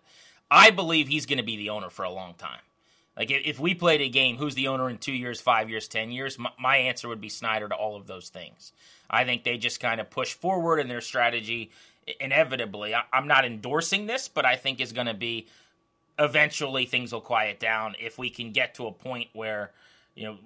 I 0.51 0.71
believe 0.71 1.09
he's 1.09 1.27
going 1.27 1.39
to 1.39 1.45
be 1.45 1.57
the 1.57 1.71
owner 1.71 1.91
for 1.91 2.05
a 2.05 2.11
long 2.11 2.35
time. 2.35 2.61
Like 3.17 3.31
if 3.31 3.59
we 3.59 3.75
played 3.75 4.03
a 4.03 4.09
game, 4.09 4.37
who's 4.37 4.55
the 4.55 4.69
owner 4.69 4.91
in 4.91 4.99
two 4.99 5.13
years, 5.13 5.41
five 5.41 5.71
years, 5.71 5.89
ten 5.89 6.11
years? 6.11 6.37
My, 6.59 6.77
answer 6.77 7.09
would 7.09 7.21
be 7.21 7.31
Snyder 7.31 7.69
to 7.69 7.75
all 7.75 7.97
of 7.97 8.07
those 8.07 8.29
things. 8.29 8.73
I 9.09 9.25
think 9.25 9.45
they 9.45 9.57
just 9.57 9.81
kind 9.81 10.01
of 10.01 10.11
push 10.11 10.35
forward 10.35 10.81
in 10.81 10.89
their 10.89 11.01
strategy 11.01 11.71
inevitably. 12.21 12.95
I, 12.95 13.05
I'm 13.13 13.27
not 13.27 13.45
endorsing 13.45 14.07
this, 14.07 14.29
but 14.29 14.45
I 14.45 14.57
think 14.57 14.81
is 14.81 14.93
going 14.93 15.07
to 15.07 15.15
be 15.15 15.47
eventually 16.19 16.85
things 16.85 17.13
will 17.13 17.21
quiet 17.21 17.59
down 17.59 17.95
if 17.99 18.19
we 18.19 18.31
can 18.31 18.53
get 18.53 18.75
to 18.75 18.87
a 18.87 18.93
point 18.93 19.29
where 19.33 19.71
you 20.15 20.25
know 20.25 20.37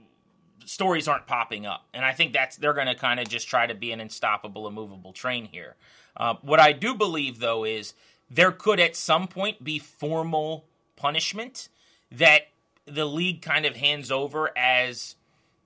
stories 0.65 1.09
aren't 1.09 1.27
popping 1.27 1.67
up. 1.67 1.87
And 1.93 2.05
I 2.05 2.12
think 2.12 2.33
that's 2.33 2.57
they're 2.57 2.75
going 2.75 2.87
to 2.87 2.95
kind 2.95 3.19
of 3.19 3.29
just 3.29 3.49
try 3.49 3.67
to 3.67 3.75
be 3.75 3.91
an 3.91 4.00
unstoppable, 4.00 4.69
immovable 4.69 5.12
train 5.12 5.47
here. 5.50 5.75
Uh, 6.17 6.35
what 6.43 6.61
I 6.61 6.73
do 6.73 6.95
believe 6.95 7.41
though 7.41 7.65
is 7.65 7.95
there 8.31 8.53
could 8.53 8.79
at 8.79 8.95
some 8.95 9.27
point 9.27 9.65
be 9.65 9.81
formal 9.81 10.65
punishment 10.97 11.69
that 12.12 12.43
the 12.87 13.05
league 13.05 13.43
kind 13.43 13.67
of 13.67 13.77
hands 13.77 14.11
over 14.11 14.51
as 14.57 15.17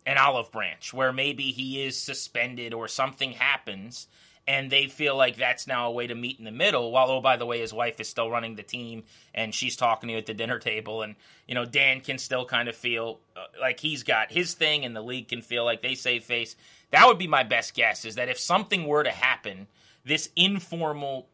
an 0.07 0.19
olive 0.19 0.53
branch 0.53 0.93
where 0.93 1.13
maybe 1.13 1.45
he 1.45 1.83
is 1.83 1.99
suspended 1.99 2.75
or 2.75 2.89
something 2.89 3.33
happens 3.33 4.07
and 4.47 4.71
they 4.71 4.87
feel 4.87 5.17
like 5.17 5.37
that's 5.37 5.67
now 5.67 5.89
a 5.89 5.91
way 5.91 6.07
to 6.07 6.15
meet 6.15 6.39
in 6.39 6.45
the 6.45 6.53
middle 6.53 6.93
while 6.93 7.11
oh 7.11 7.21
by 7.21 7.37
the 7.37 7.47
way 7.47 7.61
his 7.61 7.73
wife 7.73 7.99
is 8.01 8.09
still 8.09 8.31
running 8.31 8.57
the 8.57 8.63
team 8.63 9.03
and 9.35 9.55
she's 9.55 9.77
talking 9.77 10.09
to 10.09 10.13
you 10.13 10.19
at 10.19 10.27
the 10.27 10.35
dinner 10.35 10.59
table 10.59 11.03
and 11.03 11.15
you 11.49 11.55
know 11.55 11.65
Dan 11.65 12.01
can 12.01 12.19
still 12.19 12.45
kind 12.45 12.69
of 12.69 12.77
feel 12.77 13.19
uh, 13.37 13.45
like 13.61 13.81
he's 13.81 14.03
got 14.03 14.31
his 14.31 14.55
thing 14.55 14.85
and 14.85 14.95
the 14.95 15.03
league 15.03 15.29
can 15.29 15.41
feel 15.41 15.65
like 15.65 15.83
they 15.83 15.95
save 15.95 16.25
face. 16.25 16.57
That 16.91 17.07
would 17.07 17.19
be 17.19 17.27
my 17.27 17.43
best 17.43 17.75
guess 17.75 18.05
is 18.05 18.17
that 18.17 18.29
if 18.29 18.39
something 18.39 18.87
were 18.87 19.05
to 19.05 19.11
happen 19.11 19.67
this 20.05 20.29
informal 20.37 21.27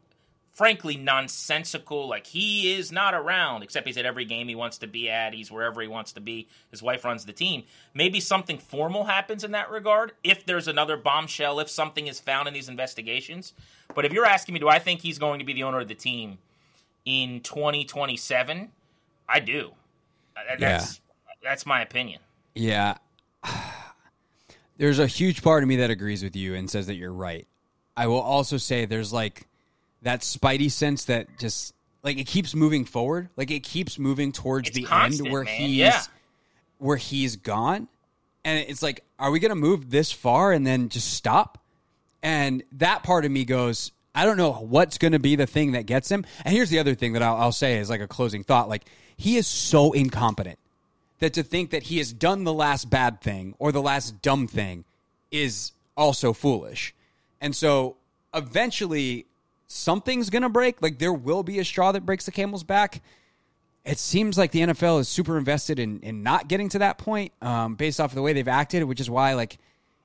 frankly 0.53 0.97
nonsensical. 0.97 2.09
Like 2.09 2.27
he 2.27 2.75
is 2.75 2.93
not 2.93 3.15
around, 3.15 3.63
except 3.63 3.87
he's 3.87 3.97
at 3.97 4.07
every 4.07 4.25
game 4.25 4.49
he 4.49 4.55
wants 4.55 4.79
to 4.79 4.87
be 4.87 5.09
at. 5.09 5.35
He's 5.35 5.51
wherever 5.51 5.81
he 5.81 5.89
wants 5.89 6.13
to 6.13 6.21
be. 6.21 6.49
His 6.71 6.83
wife 6.83 7.05
runs 7.05 7.25
the 7.25 7.33
team. 7.33 7.65
Maybe 7.95 8.21
something 8.21 8.59
formal 8.59 9.05
happens 9.05 9.45
in 9.45 9.53
that 9.53 9.71
regard. 9.71 10.13
If 10.23 10.45
there's 10.45 10.69
another 10.69 10.97
bombshell, 10.97 11.61
if 11.61 11.71
something 11.71 12.07
is 12.07 12.21
found 12.21 12.49
in 12.49 12.55
these 12.55 12.69
investigations. 12.69 13.53
But 13.95 14.05
if 14.05 14.13
you're 14.13 14.27
asking 14.27 14.55
me, 14.55 14.61
do 14.61 14.69
I 14.69 14.79
think 14.79 15.01
he's 15.01 15.19
going 15.19 15.39
to 15.39 15.45
be 15.45 15.53
the 15.53 15.63
owner 15.65 15.81
of 15.81 15.89
the 15.89 15.95
team 15.95 16.39
in 17.05 17.41
2027? 17.41 18.71
I 19.29 19.41
do. 19.41 19.73
Uh, 20.37 20.57
that's 20.59 21.01
yeah. 21.01 21.35
that's 21.43 21.67
my 21.67 21.83
opinion. 21.83 22.21
Yeah. 22.55 22.99
There's 24.77 24.99
a 24.99 25.07
huge 25.07 25.43
part 25.43 25.63
of 25.63 25.69
me 25.69 25.77
that 25.77 25.91
agrees 25.91 26.23
with 26.23 26.35
you 26.35 26.55
and 26.55 26.71
says 26.71 26.87
that 26.87 26.95
you're 26.95 27.13
right. 27.13 27.47
I 27.97 28.07
will 28.07 28.21
also 28.21 28.57
say 28.57 28.87
there's 28.87 29.13
like 29.13 29.47
that 30.03 30.21
spidey 30.21 30.71
sense 30.71 31.05
that 31.07 31.39
just 31.39 31.75
like 32.03 32.19
it 32.19 32.27
keeps 32.27 32.55
moving 32.55 32.85
forward, 32.85 33.29
like 33.37 33.51
it 33.51 33.61
keeps 33.61 33.99
moving 33.99 34.33
towards 34.33 34.69
it's 34.69 34.77
the 34.77 34.85
constant, 34.85 35.27
end 35.27 35.33
where 35.33 35.45
man. 35.45 35.61
he's 35.61 35.77
yeah. 35.77 36.03
where 36.79 36.97
he's 36.97 37.37
gone, 37.37 37.89
and 38.45 38.65
it's 38.69 38.83
like, 38.83 39.05
are 39.19 39.31
we 39.31 39.41
going 39.41 39.51
to 39.51 39.55
move 39.55 39.91
this 39.91 40.11
far 40.11 40.53
and 40.53 40.67
then 40.67 40.89
just 40.89 41.13
stop? 41.13 41.59
And 42.23 42.63
that 42.73 43.03
part 43.03 43.25
of 43.25 43.31
me 43.31 43.45
goes, 43.45 43.93
I 44.15 44.25
don't 44.25 44.37
know 44.37 44.53
what's 44.53 44.99
going 44.99 45.13
to 45.13 45.19
be 45.19 45.37
the 45.37 45.47
thing 45.47 45.73
that 45.73 45.87
gets 45.87 46.11
him. 46.11 46.25
And 46.45 46.55
here's 46.55 46.71
the 46.71 46.79
other 46.79 46.95
thing 46.95 47.13
that 47.15 47.23
I'll, 47.23 47.37
I'll 47.37 47.53
say 47.53 47.79
is 47.79 47.91
like 47.91 48.01
a 48.01 48.09
closing 48.09 48.45
thought: 48.45 48.69
like 48.69 48.85
he 49.17 49.37
is 49.37 49.47
so 49.47 49.93
incompetent 49.93 50.59
that 51.19 51.35
to 51.35 51.43
think 51.43 51.71
that 51.71 51.85
he 51.85 51.99
has 51.99 52.13
done 52.13 52.45
the 52.45 52.53
last 52.53 52.89
bad 52.89 53.21
thing 53.21 53.55
or 53.59 53.73
the 53.73 53.83
last 53.83 54.23
dumb 54.23 54.47
thing 54.47 54.85
is 55.31 55.73
also 55.97 56.33
foolish. 56.33 56.95
And 57.41 57.55
so 57.55 57.97
eventually 58.35 59.27
something's 59.71 60.31
going 60.31 60.43
to 60.43 60.49
break. 60.49 60.83
Like 60.83 60.99
there 60.99 61.13
will 61.13 61.43
be 61.43 61.59
a 61.61 61.65
straw 61.65 61.93
that 61.93 62.05
breaks 62.05 62.27
the 62.27 62.33
camel's 62.33 62.65
back. 62.65 63.03
It 63.85 63.99
seems 63.99 64.37
like 64.37 64.51
the 64.51 64.61
NFL 64.61 65.01
is 65.01 65.09
super 65.09 65.39
invested 65.39 65.79
in 65.79 66.01
in 66.01 66.23
not 66.23 66.49
getting 66.49 66.69
to 66.71 66.81
that 66.81 66.99
point, 66.99 67.33
um, 67.41 67.77
based 67.77 68.01
off 68.01 68.11
of 68.11 68.15
the 68.15 68.23
way 68.23 68.33
they've 68.33 68.47
acted, 68.47 68.85
which 68.85 69.01
is 69.01 69.09
why 69.09 69.35
like 69.35 69.59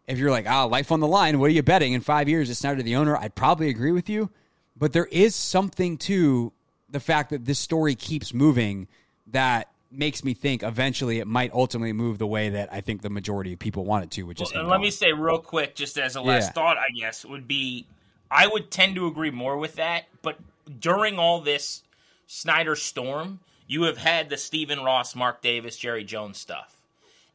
if 0.08 0.18
you're 0.18 0.32
like 0.32 0.48
ah 0.48 0.66
life 0.66 0.92
on 0.92 1.02
the 1.02 1.08
line, 1.08 1.40
what 1.40 1.48
are 1.48 1.54
you 1.54 1.64
betting 1.64 1.94
in 1.94 2.02
five 2.02 2.30
years? 2.30 2.50
It's 2.50 2.60
Snyder 2.60 2.82
the 2.84 2.96
owner. 2.96 3.18
I'd 3.18 3.36
probably 3.36 3.70
agree 3.70 3.92
with 3.92 4.08
you, 4.08 4.30
but 4.78 4.94
there 4.94 5.08
is 5.08 5.36
something 5.36 5.98
to 6.00 6.54
the 6.90 7.00
fact 7.00 7.32
that 7.32 7.44
this 7.44 7.60
story 7.60 7.96
keeps 7.96 8.34
moving 8.34 8.88
that 9.28 9.70
makes 9.92 10.24
me 10.24 10.34
think 10.34 10.64
eventually 10.64 11.20
it 11.20 11.28
might 11.28 11.52
ultimately 11.54 11.94
move 11.94 12.18
the 12.18 12.28
way 12.28 12.50
that 12.50 12.72
I 12.72 12.82
think 12.82 13.02
the 13.02 13.10
majority 13.10 13.54
of 13.54 13.60
people 13.60 13.84
want 13.84 14.06
it 14.06 14.12
to, 14.12 14.24
which 14.24 14.40
well, 14.40 14.50
is. 14.50 14.56
And 14.56 14.68
let 14.68 14.80
me 14.80 14.92
say 14.92 15.12
real 15.12 15.40
quick, 15.40 15.76
just 15.76 15.98
as 15.98 16.16
a 16.16 16.22
last 16.22 16.48
yeah. 16.48 16.52
thought, 16.52 16.78
I 16.78 16.90
guess 16.98 17.26
would 17.26 17.48
be 17.48 17.88
I 18.30 18.48
would 18.48 18.72
tend 18.72 18.96
to 18.96 19.08
agree 19.08 19.32
more 19.32 19.58
with 19.58 19.76
that. 19.76 20.06
But 20.22 20.38
during 20.80 21.20
all 21.20 21.42
this 21.42 21.84
Snyder 22.28 22.76
storm, 22.76 23.40
you 23.68 23.84
have 23.84 23.98
had 23.98 24.30
the 24.30 24.38
Stephen 24.38 24.84
Ross, 24.84 25.16
Mark 25.16 25.42
Davis, 25.42 25.78
Jerry 25.78 26.04
Jones 26.04 26.38
stuff. 26.38 26.76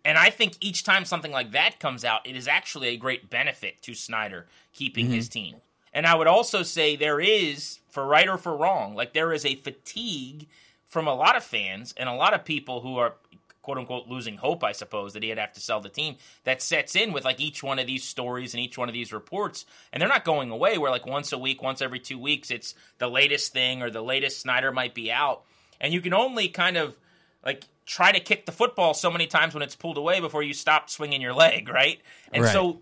And 0.04 0.16
I 0.16 0.30
think 0.30 0.54
each 0.60 0.84
time 0.84 1.04
something 1.04 1.32
like 1.32 1.52
that 1.52 1.78
comes 1.78 2.04
out, 2.04 2.26
it 2.26 2.36
is 2.36 2.48
actually 2.48 2.88
a 2.88 2.96
great 2.96 3.28
benefit 3.28 3.82
to 3.82 3.94
Snyder 3.94 4.46
keeping 4.72 5.06
mm-hmm. 5.06 5.14
his 5.14 5.28
team. 5.28 5.56
And 5.92 6.06
I 6.06 6.14
would 6.14 6.26
also 6.26 6.62
say 6.62 6.96
there 6.96 7.20
is, 7.20 7.80
for 7.90 8.06
right 8.06 8.28
or 8.28 8.38
for 8.38 8.56
wrong, 8.56 8.94
like 8.94 9.12
there 9.12 9.32
is 9.32 9.44
a 9.44 9.56
fatigue 9.56 10.46
from 10.86 11.06
a 11.06 11.14
lot 11.14 11.36
of 11.36 11.44
fans 11.44 11.92
and 11.96 12.08
a 12.08 12.14
lot 12.14 12.34
of 12.34 12.44
people 12.44 12.80
who 12.80 12.96
are 12.96 13.14
quote 13.62 13.78
unquote 13.78 14.08
losing 14.08 14.36
hope, 14.36 14.64
I 14.64 14.72
suppose, 14.72 15.12
that 15.12 15.22
he'd 15.22 15.38
have 15.38 15.52
to 15.52 15.60
sell 15.60 15.80
the 15.80 15.88
team 15.88 16.16
that 16.44 16.62
sets 16.62 16.96
in 16.96 17.12
with 17.12 17.24
like 17.24 17.40
each 17.40 17.62
one 17.62 17.78
of 17.78 17.86
these 17.86 18.04
stories 18.04 18.54
and 18.54 18.62
each 18.62 18.78
one 18.78 18.88
of 18.88 18.94
these 18.94 19.12
reports. 19.12 19.66
And 19.92 20.00
they're 20.00 20.08
not 20.08 20.24
going 20.24 20.50
away 20.50 20.78
where 20.78 20.90
like 20.90 21.06
once 21.06 21.32
a 21.32 21.38
week, 21.38 21.62
once 21.62 21.82
every 21.82 21.98
two 21.98 22.18
weeks, 22.18 22.50
it's 22.50 22.74
the 22.98 23.08
latest 23.08 23.52
thing 23.52 23.82
or 23.82 23.90
the 23.90 24.02
latest 24.02 24.40
Snyder 24.40 24.72
might 24.72 24.94
be 24.94 25.12
out. 25.12 25.42
And 25.80 25.92
you 25.92 26.00
can 26.00 26.14
only 26.14 26.48
kind 26.48 26.76
of 26.76 26.96
like 27.44 27.64
try 27.86 28.12
to 28.12 28.20
kick 28.20 28.46
the 28.46 28.52
football 28.52 28.94
so 28.94 29.10
many 29.10 29.26
times 29.26 29.54
when 29.54 29.62
it's 29.62 29.76
pulled 29.76 29.96
away 29.96 30.20
before 30.20 30.42
you 30.42 30.54
stop 30.54 30.88
swinging 30.88 31.20
your 31.20 31.34
leg, 31.34 31.68
right? 31.68 32.00
And 32.32 32.44
right. 32.44 32.52
so 32.52 32.80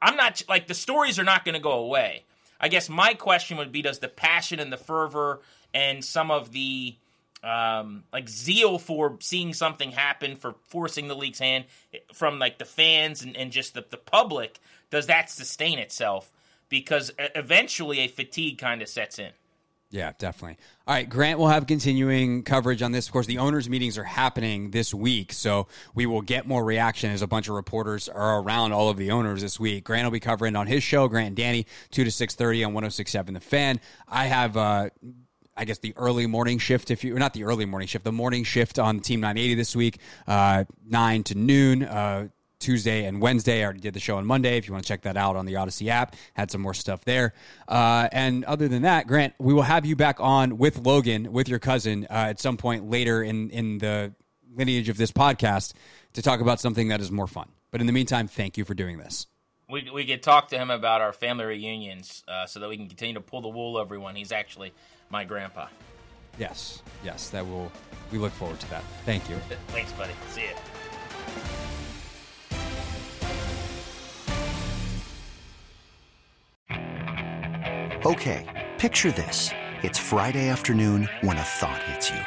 I'm 0.00 0.16
not 0.16 0.42
like 0.48 0.66
the 0.66 0.74
stories 0.74 1.18
are 1.18 1.24
not 1.24 1.44
going 1.44 1.54
to 1.54 1.60
go 1.60 1.72
away. 1.72 2.24
I 2.60 2.68
guess 2.68 2.88
my 2.88 3.14
question 3.14 3.56
would 3.58 3.72
be 3.72 3.82
does 3.82 3.98
the 3.98 4.08
passion 4.08 4.58
and 4.58 4.72
the 4.72 4.76
fervor 4.76 5.42
and 5.72 6.04
some 6.04 6.30
of 6.30 6.50
the 6.52 6.96
um, 7.42 8.04
like 8.12 8.28
zeal 8.28 8.78
for 8.78 9.16
seeing 9.20 9.52
something 9.52 9.90
happen 9.90 10.36
for 10.36 10.54
forcing 10.68 11.08
the 11.08 11.14
league's 11.14 11.38
hand 11.38 11.64
from 12.12 12.38
like 12.38 12.58
the 12.58 12.64
fans 12.64 13.22
and, 13.22 13.36
and 13.36 13.52
just 13.52 13.74
the, 13.74 13.84
the 13.90 13.96
public 13.96 14.58
does 14.90 15.06
that 15.06 15.30
sustain 15.30 15.78
itself 15.78 16.32
because 16.68 17.10
eventually 17.18 18.00
a 18.00 18.08
fatigue 18.08 18.58
kind 18.58 18.82
of 18.82 18.88
sets 18.88 19.18
in 19.18 19.30
yeah, 19.90 20.12
definitely. 20.18 20.58
All 20.86 20.94
right, 20.94 21.08
Grant 21.08 21.38
will 21.38 21.48
have 21.48 21.66
continuing 21.66 22.42
coverage 22.42 22.82
on 22.82 22.92
this. 22.92 23.06
Of 23.06 23.12
course, 23.12 23.26
the 23.26 23.38
owners' 23.38 23.70
meetings 23.70 23.96
are 23.96 24.04
happening 24.04 24.70
this 24.70 24.92
week, 24.92 25.32
so 25.32 25.66
we 25.94 26.04
will 26.04 26.20
get 26.20 26.46
more 26.46 26.62
reaction 26.62 27.10
as 27.10 27.22
a 27.22 27.26
bunch 27.26 27.48
of 27.48 27.54
reporters 27.54 28.06
are 28.06 28.40
around 28.40 28.72
all 28.72 28.90
of 28.90 28.98
the 28.98 29.12
owners 29.12 29.40
this 29.40 29.58
week. 29.58 29.84
Grant 29.84 30.04
will 30.04 30.10
be 30.10 30.20
covering 30.20 30.56
on 30.56 30.66
his 30.66 30.82
show, 30.82 31.08
Grant 31.08 31.28
and 31.28 31.36
Danny, 31.36 31.66
two 31.90 32.04
to 32.04 32.10
six 32.10 32.34
thirty 32.34 32.62
on 32.64 32.74
one 32.74 32.82
zero 32.82 32.88
oh 32.88 32.90
six 32.90 33.10
seven 33.10 33.32
The 33.32 33.40
Fan. 33.40 33.80
I 34.06 34.26
have. 34.26 34.56
Uh, 34.56 34.90
I 35.58 35.64
guess 35.64 35.78
the 35.78 35.92
early 35.96 36.26
morning 36.26 36.58
shift, 36.58 36.90
if 36.92 37.02
you 37.02 37.14
not 37.14 37.34
the 37.34 37.42
early 37.42 37.66
morning 37.66 37.88
shift, 37.88 38.04
the 38.04 38.12
morning 38.12 38.44
shift 38.44 38.78
on 38.78 39.00
Team 39.00 39.20
980 39.20 39.54
this 39.56 39.74
week, 39.74 39.98
uh, 40.26 40.64
nine 40.86 41.24
to 41.24 41.34
noon. 41.34 41.82
Uh, 41.82 42.28
Tuesday 42.60 43.04
and 43.04 43.22
Wednesday. 43.22 43.60
I 43.60 43.64
already 43.64 43.78
did 43.78 43.94
the 43.94 44.00
show 44.00 44.16
on 44.16 44.26
Monday. 44.26 44.56
If 44.56 44.66
you 44.66 44.72
want 44.72 44.84
to 44.84 44.88
check 44.88 45.02
that 45.02 45.16
out 45.16 45.36
on 45.36 45.46
the 45.46 45.52
Audacy 45.52 45.86
app, 45.90 46.16
had 46.34 46.50
some 46.50 46.60
more 46.60 46.74
stuff 46.74 47.04
there. 47.04 47.32
Uh, 47.68 48.08
and 48.10 48.44
other 48.46 48.66
than 48.66 48.82
that, 48.82 49.06
Grant, 49.06 49.32
we 49.38 49.54
will 49.54 49.62
have 49.62 49.86
you 49.86 49.94
back 49.94 50.16
on 50.18 50.58
with 50.58 50.78
Logan, 50.78 51.32
with 51.32 51.48
your 51.48 51.60
cousin, 51.60 52.08
uh, 52.10 52.14
at 52.14 52.40
some 52.40 52.56
point 52.56 52.90
later 52.90 53.22
in 53.22 53.50
in 53.50 53.78
the 53.78 54.12
lineage 54.56 54.88
of 54.88 54.96
this 54.96 55.12
podcast 55.12 55.72
to 56.14 56.22
talk 56.22 56.40
about 56.40 56.58
something 56.58 56.88
that 56.88 57.00
is 57.00 57.12
more 57.12 57.28
fun. 57.28 57.48
But 57.70 57.80
in 57.80 57.86
the 57.86 57.92
meantime, 57.92 58.26
thank 58.26 58.58
you 58.58 58.64
for 58.64 58.74
doing 58.74 58.98
this. 58.98 59.28
We, 59.70 59.88
we 59.92 60.04
could 60.04 60.22
talk 60.22 60.48
to 60.48 60.58
him 60.58 60.70
about 60.70 61.00
our 61.00 61.12
family 61.12 61.44
reunions 61.44 62.24
uh, 62.26 62.46
so 62.46 62.58
that 62.58 62.68
we 62.68 62.76
can 62.76 62.88
continue 62.88 63.14
to 63.14 63.20
pull 63.20 63.42
the 63.42 63.48
wool 63.48 63.76
over 63.76 63.84
everyone. 63.84 64.16
He's 64.16 64.32
actually 64.32 64.72
my 65.10 65.24
grandpa. 65.24 65.66
Yes, 66.38 66.82
yes, 67.04 67.28
that 67.30 67.46
will. 67.46 67.70
We 68.12 68.18
look 68.18 68.32
forward 68.32 68.60
to 68.60 68.70
that. 68.70 68.84
Thank 69.04 69.28
you. 69.28 69.36
Thanks, 69.68 69.92
buddy. 69.92 70.12
See 70.30 70.42
you. 70.42 70.54
Okay, 78.06 78.68
picture 78.78 79.10
this. 79.10 79.50
It's 79.82 79.98
Friday 79.98 80.48
afternoon 80.48 81.08
when 81.20 81.36
a 81.36 81.42
thought 81.42 81.82
hits 81.82 82.10
you. 82.10 82.20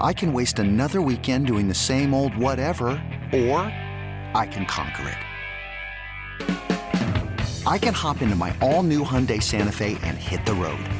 I 0.00 0.12
can 0.12 0.32
waste 0.32 0.58
another 0.58 1.00
weekend 1.00 1.46
doing 1.46 1.68
the 1.68 1.74
same 1.74 2.12
old 2.12 2.36
whatever, 2.36 2.88
or 3.32 3.60
I 4.34 4.46
can 4.50 4.66
conquer 4.66 5.08
it. 5.08 5.16
I 7.66 7.78
can 7.78 7.94
hop 7.94 8.20
into 8.20 8.34
my 8.34 8.54
all 8.60 8.82
new 8.82 9.04
Hyundai 9.04 9.42
Santa 9.42 9.72
Fe 9.72 9.96
and 10.02 10.18
hit 10.18 10.44
the 10.44 10.54
road. 10.54 10.84